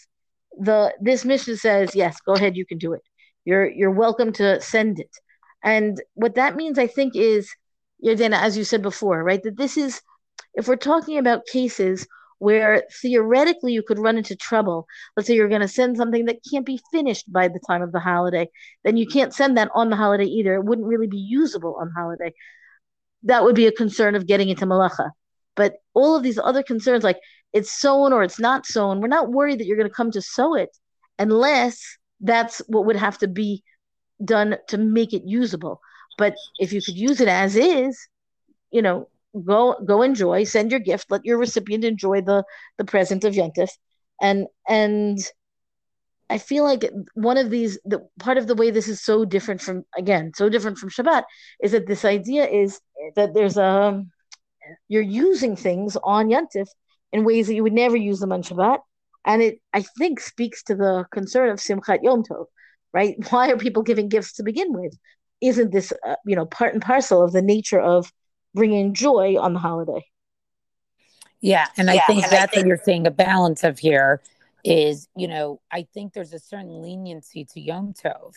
the 0.58 0.94
this 1.02 1.26
Mishnah 1.26 1.58
says, 1.58 1.96
yes, 1.96 2.18
go 2.26 2.34
ahead, 2.34 2.56
you 2.56 2.66
can 2.66 2.78
do 2.78 2.94
it. 2.94 3.02
You're 3.44 3.70
you're 3.70 3.92
welcome 3.92 4.32
to 4.34 4.62
send 4.62 5.00
it. 5.00 5.12
And 5.64 6.02
what 6.14 6.36
that 6.36 6.56
means, 6.56 6.80
I 6.80 6.88
think, 6.88 7.16
is 7.16 7.50
Yardena, 8.04 8.42
as 8.42 8.58
you 8.58 8.64
said 8.64 8.82
before, 8.82 9.24
right? 9.24 9.44
That 9.44 9.58
this 9.58 9.78
is 9.78 10.02
if 10.54 10.68
we're 10.68 10.76
talking 10.76 11.18
about 11.18 11.46
cases 11.48 12.08
where 12.40 12.84
theoretically 13.04 13.72
you 13.72 13.84
could 13.84 14.00
run 14.00 14.18
into 14.18 14.36
trouble. 14.36 14.88
Let's 15.16 15.28
say 15.28 15.36
you're 15.36 15.48
going 15.48 15.62
to 15.62 15.68
send 15.68 15.96
something 15.96 16.26
that 16.26 16.40
can't 16.52 16.66
be 16.66 16.80
finished 16.92 17.32
by 17.32 17.48
the 17.48 17.60
time 17.68 17.84
of 17.84 17.92
the 17.92 18.00
holiday, 18.00 18.50
then 18.84 18.98
you 18.98 19.06
can't 19.06 19.32
send 19.32 19.58
that 19.58 19.70
on 19.76 19.92
the 19.92 19.96
holiday 19.96 20.26
either. 20.26 20.56
It 20.56 20.66
wouldn't 20.66 20.88
really 20.88 21.06
be 21.06 21.20
usable 21.20 21.76
on 21.80 21.92
holiday 21.96 22.34
that 23.24 23.44
would 23.44 23.56
be 23.56 23.68
a 23.68 23.72
concern 23.72 24.16
of 24.16 24.28
getting 24.28 24.50
into 24.50 24.66
malacha. 24.66 25.12
But 25.56 25.76
all 25.94 26.16
of 26.16 26.24
these 26.24 26.40
other 26.40 26.64
concerns, 26.64 27.04
like 27.04 27.20
it's 27.54 27.72
sown 27.72 28.14
or 28.14 28.24
it's 28.24 28.40
not 28.40 28.66
sown, 28.66 29.02
we're 29.02 29.08
not 29.08 29.32
worried 29.32 29.60
that 29.60 29.66
you're 29.66 29.78
going 29.78 29.90
to 29.90 29.94
come 29.94 30.12
to 30.12 30.22
sow 30.22 30.56
it 30.56 30.70
unless 31.20 31.82
that's 32.22 32.62
what 32.68 32.86
would 32.86 32.96
have 32.96 33.18
to 33.20 33.28
be 33.28 33.64
done 34.24 34.58
to 34.68 34.78
make 34.78 35.14
it 35.14 35.24
usable. 35.26 35.82
But 36.18 36.36
if 36.60 36.72
you 36.74 36.82
could 36.82 36.98
use 36.98 37.20
it 37.22 37.28
as 37.28 37.56
is, 37.56 37.98
you 38.72 38.82
know, 38.82 39.10
go 39.46 39.78
go 39.86 40.02
enjoy, 40.02 40.44
send 40.44 40.72
your 40.72 40.80
gift, 40.80 41.10
let 41.10 41.26
your 41.26 41.38
recipient 41.38 41.84
enjoy 41.84 42.22
the 42.22 42.44
the 42.78 42.86
present 42.86 43.24
of 43.24 43.34
Yontif, 43.34 43.70
and 44.22 44.48
and 44.68 45.20
I 46.32 46.38
feel 46.38 46.63
like 46.63 46.89
one 47.13 47.38
of 47.38 47.50
these, 47.50 47.78
the 47.84 48.00
part 48.20 48.38
of 48.38 48.48
the 48.48 48.56
way 48.56 48.72
this 48.72 48.88
is 48.88 49.02
so 49.02 49.26
different 49.26 49.62
from, 49.62 49.84
again, 49.98 50.32
so 50.34 50.48
different 50.48 50.78
from 50.78 50.89
Shabbat, 50.89 51.24
is 51.62 51.74
that 51.74 51.88
this 51.88 52.06
idea 52.06 52.48
is 52.48 52.80
that 53.17 53.34
there's 53.34 53.58
a, 53.58 54.04
you're 54.88 55.02
using 55.02 55.58
things 55.58 55.98
on 56.04 56.30
Yantif 56.30 56.67
in 57.12 57.26
ways 57.26 57.48
that 57.48 57.56
you 57.56 57.63
would 57.63 57.74
never 57.74 57.98
use 57.98 58.20
them 58.20 58.32
on 58.32 58.44
Shabbat. 58.44 58.80
And 59.26 59.41
it, 59.41 59.60
I 59.74 59.82
think, 60.00 60.22
speaks 60.22 60.63
to 60.63 60.76
the 60.76 61.06
concern 61.12 61.50
of 61.50 61.60
Simchat 61.60 62.00
Yom 62.02 62.24
Tov, 62.24 62.46
right? 62.94 63.15
Why 63.30 63.52
are 63.52 63.58
people 63.58 63.84
giving 63.84 64.08
gifts 64.08 64.34
to 64.34 64.44
begin 64.44 64.72
with? 64.72 64.98
Isn't 65.41 65.72
this, 65.74 65.91
uh, 66.08 66.15
you 66.26 66.38
know, 66.38 66.46
part 66.46 66.74
and 66.74 66.82
parcel 66.82 67.22
of 67.22 67.34
the 67.34 67.41
nature 67.41 67.80
of 67.82 68.12
bringing 68.54 68.94
joy 68.94 69.36
on 69.38 69.52
the 69.54 69.60
holiday? 69.60 70.06
Yeah, 71.41 71.67
and 71.76 71.89
I 71.89 71.96
yeah, 71.96 72.06
think 72.08 72.24
and 72.24 72.32
that's 72.32 72.44
I 72.44 72.48
think- 72.48 72.63
what 72.63 72.67
you're 72.67 72.78
seeing 72.86 73.06
a 73.06 73.12
balance 73.12 73.63
of 73.65 73.80
here 73.80 74.22
is, 74.63 75.08
you 75.15 75.28
know, 75.28 75.62
I 75.71 75.88
think 75.93 76.13
there's 76.13 76.34
a 76.34 76.39
certain 76.39 76.82
leniency 76.82 77.45
to 77.54 77.60
Yom 77.60 77.93
Tov 77.93 78.34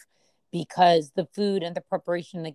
because 0.53 1.13
the 1.17 1.27
food 1.27 1.63
and 1.63 1.75
the 1.75 1.81
preparation 1.81 2.43
the 2.43 2.55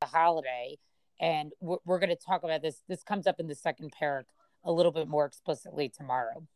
the 0.00 0.06
holiday, 0.06 0.76
and 1.20 1.52
we're, 1.60 1.78
we're 1.84 1.98
going 1.98 2.10
to 2.10 2.16
talk 2.16 2.42
about 2.42 2.62
this. 2.62 2.82
This 2.88 3.02
comes 3.02 3.26
up 3.26 3.40
in 3.40 3.46
the 3.46 3.54
second 3.54 3.92
parak 4.00 4.24
a 4.64 4.72
little 4.72 4.92
bit 4.92 5.08
more 5.08 5.24
explicitly 5.24 5.88
tomorrow. 5.88 6.46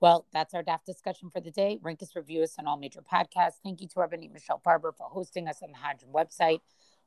Well, 0.00 0.26
that's 0.32 0.54
our 0.54 0.62
DAF 0.62 0.84
discussion 0.84 1.28
for 1.30 1.40
the 1.40 1.50
day. 1.50 1.78
Rank 1.82 2.02
us, 2.02 2.14
review 2.14 2.42
us 2.42 2.54
on 2.58 2.66
all 2.66 2.76
major 2.78 3.00
podcasts. 3.00 3.56
Thank 3.64 3.80
you 3.80 3.88
to 3.88 4.00
our 4.00 4.08
Michelle 4.32 4.62
Farber 4.64 4.92
for 4.96 5.08
hosting 5.08 5.48
us 5.48 5.60
on 5.62 5.72
the 5.72 5.78
Hadran 5.78 6.12
website. 6.12 6.60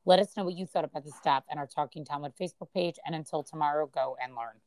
Let 0.03 0.19
us 0.19 0.35
know 0.35 0.43
what 0.43 0.55
you 0.55 0.65
thought 0.65 0.83
about 0.83 1.05
the 1.05 1.11
staff 1.11 1.43
and 1.49 1.59
our 1.59 1.67
Talking 1.67 2.03
Talmud 2.03 2.33
Facebook 2.39 2.73
page. 2.73 2.97
And 3.05 3.15
until 3.15 3.43
tomorrow, 3.43 3.87
go 3.87 4.17
and 4.21 4.33
learn. 4.35 4.59